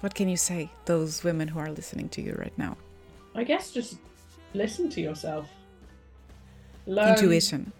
What 0.00 0.14
can 0.14 0.28
you 0.28 0.36
say 0.36 0.60
those 0.84 1.24
women 1.24 1.48
who 1.48 1.58
are 1.60 1.70
listening 1.70 2.08
to 2.10 2.20
you 2.20 2.32
right 2.44 2.56
now? 2.58 2.76
I 3.34 3.44
guess 3.44 3.70
just 3.70 3.92
listen 4.52 4.90
to 4.90 5.00
yourself. 5.00 5.46
Learn, 6.84 7.10
intuition. 7.10 7.72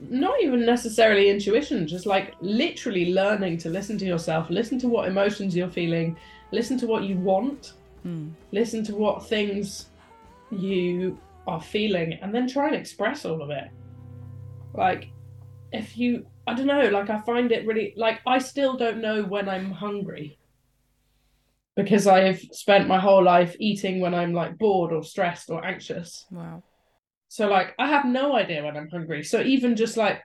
not 0.00 0.36
even 0.42 0.66
necessarily 0.66 1.30
intuition 1.30 1.86
just 1.86 2.06
like 2.06 2.34
literally 2.40 3.14
learning 3.20 3.56
to 3.58 3.68
listen 3.70 3.96
to 3.98 4.04
yourself 4.04 4.50
listen 4.50 4.80
to 4.80 4.88
what 4.88 5.06
emotions 5.06 5.54
you're 5.54 5.74
feeling 5.80 6.16
listen 6.50 6.76
to 6.82 6.86
what 6.92 7.04
you 7.04 7.16
want 7.30 7.74
mm. 8.04 8.28
listen 8.50 8.82
to 8.82 8.96
what 8.96 9.24
things 9.24 9.86
you 10.50 11.16
are 11.48 11.60
feeling 11.60 12.12
and 12.20 12.32
then 12.32 12.46
try 12.46 12.66
and 12.66 12.76
express 12.76 13.24
all 13.24 13.42
of 13.42 13.50
it. 13.50 13.68
Like, 14.74 15.10
if 15.72 15.96
you, 15.96 16.26
I 16.46 16.54
don't 16.54 16.66
know, 16.66 16.88
like, 16.90 17.08
I 17.10 17.20
find 17.22 17.50
it 17.50 17.66
really, 17.66 17.94
like, 17.96 18.20
I 18.26 18.38
still 18.38 18.76
don't 18.76 19.00
know 19.00 19.24
when 19.24 19.48
I'm 19.48 19.70
hungry 19.70 20.38
because 21.74 22.06
I've 22.06 22.40
spent 22.52 22.86
my 22.86 22.98
whole 22.98 23.22
life 23.22 23.56
eating 23.58 24.00
when 24.00 24.14
I'm 24.14 24.34
like 24.34 24.58
bored 24.58 24.92
or 24.92 25.02
stressed 25.02 25.48
or 25.48 25.64
anxious. 25.64 26.26
Wow. 26.30 26.62
So, 27.28 27.48
like, 27.48 27.74
I 27.78 27.88
have 27.88 28.04
no 28.04 28.36
idea 28.36 28.64
when 28.64 28.76
I'm 28.76 28.90
hungry. 28.90 29.24
So, 29.24 29.40
even 29.40 29.74
just 29.74 29.96
like 29.96 30.20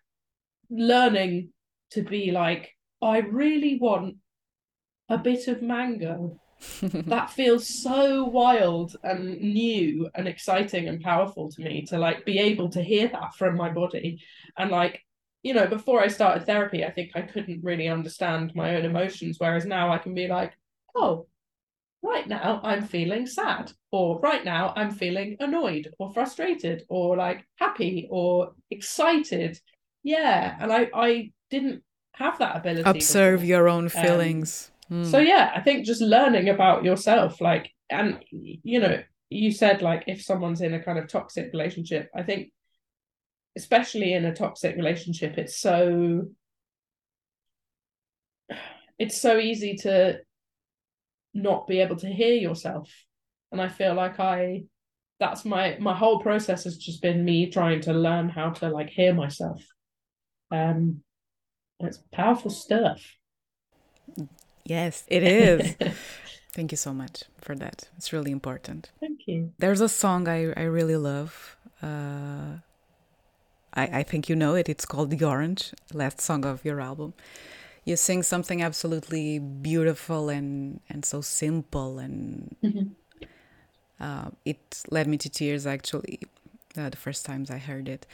learning 0.69 1.49
to 1.91 2.01
be 2.01 2.31
like, 2.31 2.75
I 3.01 3.19
really 3.19 3.77
want 3.79 4.17
a 5.09 5.17
bit 5.17 5.47
of 5.47 5.61
mango 5.61 6.39
that 6.81 7.29
feels 7.29 7.81
so 7.81 8.25
wild 8.25 8.95
and 9.03 9.39
new 9.39 10.09
and 10.15 10.27
exciting 10.27 10.87
and 10.87 11.01
powerful 11.01 11.51
to 11.51 11.61
me 11.61 11.85
to 11.85 11.97
like 11.97 12.25
be 12.25 12.39
able 12.39 12.69
to 12.69 12.81
hear 12.81 13.07
that 13.07 13.35
from 13.35 13.55
my 13.55 13.69
body. 13.69 14.21
And 14.57 14.71
like 14.71 15.01
you 15.43 15.53
know 15.53 15.67
before 15.67 16.01
i 16.01 16.07
started 16.07 16.45
therapy 16.45 16.83
i 16.83 16.89
think 16.89 17.11
i 17.15 17.21
couldn't 17.21 17.63
really 17.63 17.87
understand 17.87 18.53
my 18.55 18.75
own 18.75 18.85
emotions 18.85 19.35
whereas 19.39 19.65
now 19.65 19.91
i 19.91 19.97
can 19.97 20.15
be 20.15 20.27
like 20.27 20.53
oh 20.95 21.27
right 22.01 22.27
now 22.27 22.59
i'm 22.63 22.83
feeling 22.83 23.27
sad 23.27 23.71
or 23.91 24.19
right 24.19 24.43
now 24.43 24.73
i'm 24.75 24.89
feeling 24.89 25.35
annoyed 25.39 25.89
or 25.99 26.11
frustrated 26.13 26.83
or 26.89 27.15
like 27.15 27.45
happy 27.57 28.07
or 28.09 28.53
excited. 28.71 29.59
Yeah 30.01 30.57
and 30.59 30.71
i 30.71 30.89
i 30.93 31.31
didn't 31.49 31.83
have 32.13 32.39
that 32.39 32.57
ability 32.57 32.89
observe 32.89 33.41
before. 33.41 33.47
your 33.47 33.69
own 33.69 33.85
um, 33.85 33.89
feelings. 33.89 34.69
um, 34.69 34.72
Mm. 34.91 35.05
So 35.05 35.19
yeah, 35.19 35.51
I 35.55 35.61
think 35.61 35.85
just 35.85 36.01
learning 36.01 36.49
about 36.49 36.83
yourself, 36.83 37.41
like, 37.41 37.71
and 37.89 38.23
you 38.31 38.79
know, 38.79 39.01
you 39.29 39.51
said 39.51 39.81
like 39.81 40.03
if 40.07 40.21
someone's 40.21 40.61
in 40.61 40.73
a 40.73 40.83
kind 40.83 40.99
of 40.99 41.07
toxic 41.07 41.51
relationship, 41.53 42.09
I 42.15 42.23
think, 42.23 42.51
especially 43.55 44.13
in 44.13 44.25
a 44.25 44.35
toxic 44.35 44.75
relationship, 44.75 45.37
it's 45.37 45.59
so 45.59 46.27
it's 48.99 49.19
so 49.19 49.37
easy 49.37 49.75
to 49.77 50.19
not 51.33 51.67
be 51.67 51.79
able 51.79 51.95
to 51.97 52.07
hear 52.07 52.35
yourself, 52.35 52.91
and 53.51 53.61
I 53.61 53.69
feel 53.69 53.93
like 53.93 54.19
I 54.19 54.63
that's 55.19 55.45
my 55.45 55.77
my 55.79 55.95
whole 55.95 56.19
process 56.19 56.65
has 56.65 56.77
just 56.77 57.01
been 57.01 57.23
me 57.23 57.49
trying 57.49 57.81
to 57.81 57.93
learn 57.93 58.29
how 58.29 58.49
to 58.49 58.69
like 58.69 58.89
hear 58.89 59.13
myself. 59.13 59.63
Um 60.51 61.03
it's 61.79 61.99
powerful 62.11 62.51
stuff 62.51 63.01
yes 64.65 65.03
it 65.07 65.23
is 65.23 65.75
thank 66.53 66.71
you 66.71 66.77
so 66.77 66.93
much 66.93 67.23
for 67.41 67.55
that 67.55 67.89
it's 67.97 68.13
really 68.13 68.31
important 68.31 68.91
thank 68.99 69.27
you 69.27 69.51
there's 69.59 69.81
a 69.81 69.89
song 69.89 70.27
i 70.27 70.51
i 70.53 70.63
really 70.63 70.95
love 70.95 71.57
uh 71.81 72.57
I, 73.75 73.99
I 73.99 74.03
think 74.03 74.29
you 74.29 74.35
know 74.35 74.55
it. 74.55 74.69
It's 74.69 74.85
called 74.85 75.09
The 75.09 75.25
Orange, 75.25 75.73
last 75.93 76.21
song 76.21 76.45
of 76.45 76.63
your 76.63 76.79
album. 76.79 77.13
You 77.85 77.95
sing 77.95 78.23
something 78.23 78.61
absolutely 78.61 79.39
beautiful 79.39 80.29
and, 80.29 80.79
and 80.89 81.03
so 81.03 81.21
simple, 81.21 81.99
and 81.99 82.55
mm-hmm. 82.63 83.25
uh, 83.99 84.29
it 84.45 84.83
led 84.89 85.07
me 85.07 85.17
to 85.17 85.29
tears 85.29 85.67
actually 85.67 86.19
uh, 86.77 86.89
the 86.89 86.97
first 86.97 87.25
times 87.25 87.51
I 87.51 87.57
heard 87.57 87.89
it. 87.89 88.05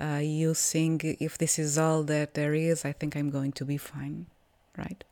Uh, 0.00 0.20
you 0.22 0.54
sing, 0.54 1.00
If 1.18 1.38
this 1.38 1.58
is 1.58 1.76
all 1.76 2.04
that 2.04 2.34
there 2.34 2.54
is, 2.54 2.84
I 2.84 2.92
think 2.92 3.16
I'm 3.16 3.30
going 3.30 3.52
to 3.52 3.64
be 3.64 3.76
fine, 3.76 4.26
right? 4.76 5.02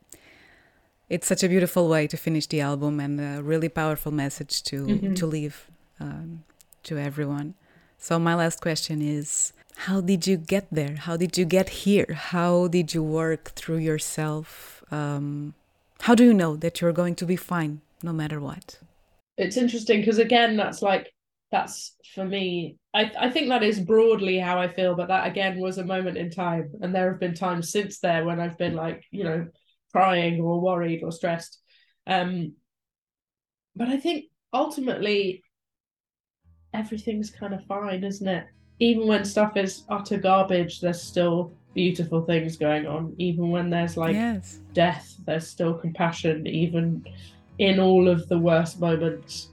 It's 1.08 1.26
such 1.26 1.42
a 1.42 1.48
beautiful 1.48 1.88
way 1.88 2.06
to 2.06 2.16
finish 2.16 2.46
the 2.46 2.60
album 2.60 3.00
and 3.00 3.20
a 3.20 3.42
really 3.42 3.68
powerful 3.68 4.12
message 4.12 4.62
to, 4.64 4.86
Mhm. 4.86 5.16
to 5.16 5.26
leave 5.26 5.66
um, 6.00 6.44
to 6.84 6.98
everyone. 6.98 7.54
So, 7.98 8.18
my 8.18 8.34
last 8.34 8.60
question 8.60 9.02
is 9.02 9.52
how 9.86 10.00
did 10.00 10.26
you 10.26 10.36
get 10.36 10.66
there? 10.70 10.96
How 10.96 11.16
did 11.16 11.36
you 11.38 11.44
get 11.44 11.68
here? 11.84 12.06
How 12.14 12.68
did 12.68 12.94
you 12.94 13.02
work 13.02 13.52
through 13.56 13.78
yourself? 13.78 14.82
Um, 14.92 15.54
how 16.02 16.14
do 16.14 16.24
you 16.24 16.34
know 16.34 16.56
that 16.56 16.80
you're 16.80 16.92
going 16.92 17.14
to 17.16 17.26
be 17.26 17.36
fine 17.36 17.80
no 18.02 18.12
matter 18.12 18.40
what? 18.40 18.78
it's 19.36 19.56
interesting 19.56 20.00
because 20.00 20.18
again 20.18 20.56
that's 20.56 20.82
like 20.82 21.12
that's 21.52 21.94
for 22.12 22.24
me 22.24 22.76
I, 22.92 23.02
I 23.26 23.30
think 23.30 23.48
that 23.50 23.62
is 23.62 23.78
broadly 23.78 24.36
how 24.40 24.58
I 24.58 24.66
feel 24.66 24.96
but 24.96 25.06
that 25.06 25.28
again 25.28 25.60
was 25.60 25.78
a 25.78 25.84
moment 25.84 26.16
in 26.16 26.28
time 26.28 26.72
and 26.82 26.92
there 26.92 27.08
have 27.12 27.20
been 27.20 27.34
times 27.34 27.70
since 27.70 28.00
there 28.00 28.24
when 28.24 28.40
I've 28.40 28.58
been 28.58 28.74
like 28.74 29.04
you 29.12 29.22
know 29.22 29.46
crying 29.92 30.40
or 30.40 30.60
worried 30.60 31.02
or 31.02 31.12
stressed 31.12 31.60
um 32.06 32.52
but 33.76 33.88
I 33.88 33.96
think 33.96 34.26
ultimately 34.52 35.42
everything's 36.74 37.30
kind 37.30 37.54
of 37.54 37.64
fine 37.66 38.04
isn't 38.04 38.28
it 38.28 38.46
even 38.78 39.06
when 39.06 39.24
stuff 39.24 39.56
is 39.56 39.84
utter 39.88 40.18
garbage 40.18 40.80
there's 40.80 41.02
still 41.02 41.52
beautiful 41.78 42.22
things 42.22 42.56
going 42.56 42.88
on 42.88 43.14
even 43.18 43.50
when 43.50 43.70
there's 43.70 43.96
like 43.96 44.14
yes. 44.14 44.58
death, 44.72 45.14
there's 45.26 45.46
still 45.46 45.74
compassion, 45.74 46.44
even 46.46 47.06
in 47.58 47.78
all 47.78 48.08
of 48.08 48.28
the 48.28 48.36
worst 48.36 48.80
moments. 48.80 49.50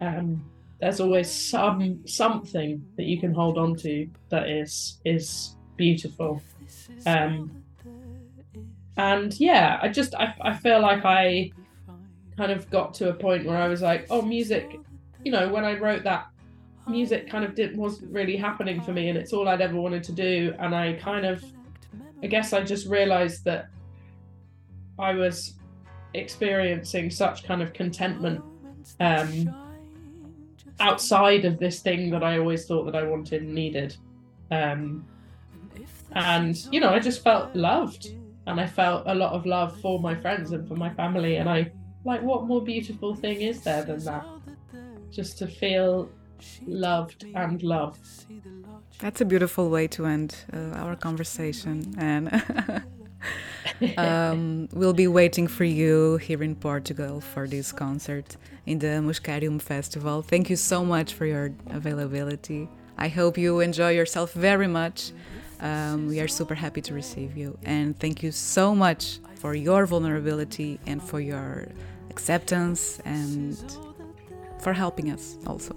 Um, 0.00 0.44
there's 0.80 1.00
always 1.00 1.28
some 1.28 2.06
something 2.06 2.84
that 2.96 3.06
you 3.06 3.18
can 3.18 3.32
hold 3.34 3.58
on 3.58 3.74
to 3.76 4.08
that 4.28 4.48
is 4.48 5.00
is 5.04 5.56
beautiful. 5.76 6.40
Um, 7.06 7.64
and 8.96 9.38
yeah, 9.38 9.78
I 9.82 9.88
just 9.88 10.14
I, 10.14 10.34
I 10.40 10.54
feel 10.54 10.80
like 10.80 11.04
I 11.04 11.50
kind 12.36 12.52
of 12.52 12.68
got 12.70 12.94
to 12.94 13.10
a 13.10 13.14
point 13.14 13.46
where 13.46 13.56
I 13.56 13.68
was 13.68 13.82
like, 13.82 14.06
oh, 14.10 14.22
music. 14.22 14.78
You 15.24 15.32
know, 15.32 15.48
when 15.48 15.64
I 15.64 15.76
wrote 15.78 16.04
that, 16.04 16.28
music 16.86 17.28
kind 17.28 17.44
of 17.44 17.54
didn't 17.54 17.76
wasn't 17.76 18.12
really 18.12 18.36
happening 18.36 18.80
for 18.80 18.92
me, 18.92 19.08
and 19.08 19.18
it's 19.18 19.32
all 19.32 19.48
I'd 19.48 19.60
ever 19.60 19.76
wanted 19.76 20.04
to 20.04 20.12
do. 20.12 20.54
And 20.58 20.74
I 20.74 20.94
kind 20.94 21.26
of, 21.26 21.44
I 22.22 22.26
guess, 22.26 22.52
I 22.52 22.62
just 22.62 22.86
realized 22.86 23.44
that 23.44 23.68
I 24.98 25.12
was 25.14 25.54
experiencing 26.14 27.10
such 27.10 27.44
kind 27.44 27.60
of 27.60 27.72
contentment 27.72 28.42
um, 29.00 29.54
outside 30.80 31.44
of 31.44 31.58
this 31.58 31.80
thing 31.80 32.10
that 32.10 32.22
I 32.22 32.38
always 32.38 32.66
thought 32.66 32.84
that 32.84 32.96
I 32.96 33.02
wanted 33.02 33.42
and 33.42 33.54
needed. 33.54 33.96
Um, 34.50 35.04
and 36.12 36.56
you 36.72 36.80
know, 36.80 36.90
I 36.90 36.98
just 36.98 37.22
felt 37.22 37.54
loved, 37.54 38.14
and 38.46 38.60
I 38.60 38.66
felt 38.66 39.04
a 39.06 39.14
lot 39.14 39.32
of 39.32 39.44
love 39.46 39.78
for 39.80 39.98
my 39.98 40.14
friends 40.14 40.52
and 40.52 40.66
for 40.68 40.76
my 40.76 40.90
family. 40.94 41.36
And 41.36 41.48
I 41.48 41.72
like, 42.04 42.22
what 42.22 42.44
more 42.44 42.62
beautiful 42.62 43.14
thing 43.14 43.40
is 43.40 43.62
there 43.62 43.82
than 43.82 44.04
that? 44.04 44.24
Just 45.10 45.38
to 45.38 45.46
feel 45.46 46.08
loved 46.66 47.24
and 47.34 47.62
loved. 47.62 48.06
That's 48.98 49.20
a 49.20 49.24
beautiful 49.24 49.68
way 49.68 49.88
to 49.88 50.06
end 50.06 50.36
uh, 50.52 50.82
our 50.82 50.96
conversation. 50.96 51.94
And 51.98 52.42
um, 53.98 54.68
we'll 54.72 54.92
be 54.92 55.08
waiting 55.08 55.48
for 55.48 55.64
you 55.64 56.16
here 56.18 56.42
in 56.42 56.54
Portugal 56.54 57.20
for 57.20 57.46
this 57.46 57.72
concert 57.72 58.36
in 58.64 58.78
the 58.78 59.02
Muscarium 59.02 59.60
Festival. 59.60 60.22
Thank 60.22 60.48
you 60.48 60.56
so 60.56 60.84
much 60.84 61.12
for 61.12 61.26
your 61.26 61.52
availability. 61.70 62.68
I 62.98 63.08
hope 63.08 63.36
you 63.36 63.60
enjoy 63.60 63.90
yourself 63.90 64.32
very 64.32 64.66
much. 64.68 65.12
Um, 65.60 66.08
we 66.08 66.20
are 66.20 66.28
super 66.28 66.54
happy 66.54 66.80
to 66.82 66.94
receive 66.94 67.36
you. 67.36 67.58
And 67.64 67.98
thank 67.98 68.22
you 68.22 68.32
so 68.32 68.74
much 68.74 69.20
for 69.36 69.54
your 69.54 69.86
vulnerability 69.86 70.78
and 70.86 71.02
for 71.02 71.20
your 71.20 71.68
acceptance 72.10 73.00
and 73.04 73.56
for 74.60 74.72
helping 74.72 75.10
us 75.10 75.36
also. 75.46 75.74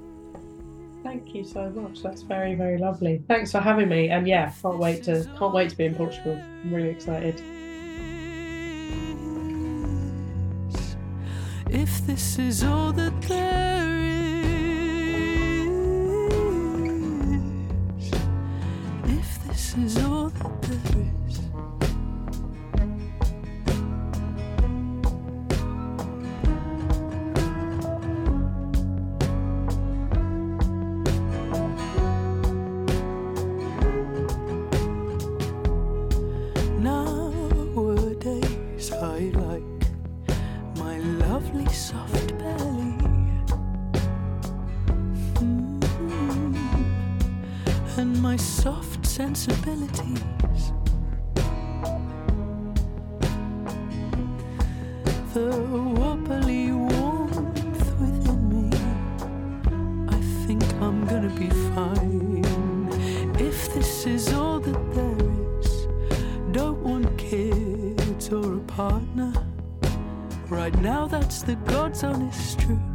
Thank 1.03 1.33
you 1.33 1.43
so 1.43 1.69
much. 1.69 2.01
That's 2.03 2.23
very, 2.23 2.55
very 2.55 2.77
lovely. 2.77 3.23
Thanks 3.27 3.51
for 3.51 3.59
having 3.59 3.87
me. 3.87 4.09
And 4.09 4.27
yeah, 4.27 4.51
can't 4.61 4.77
wait 4.77 5.03
to 5.03 5.25
can't 5.37 5.53
wait 5.53 5.69
to 5.69 5.77
be 5.77 5.85
in 5.85 5.95
Portugal. 5.95 6.41
I'm 6.63 6.73
really 6.73 6.89
excited. 6.89 7.41
If 11.69 12.05
this 12.05 12.39
is 12.39 12.63
all 12.63 12.91
that 12.93 13.21
there 13.21 13.98
if 19.81 19.95
this 20.61 20.88
the 71.43 71.55
God's 71.55 72.03
honest 72.03 72.59
truth. 72.59 72.88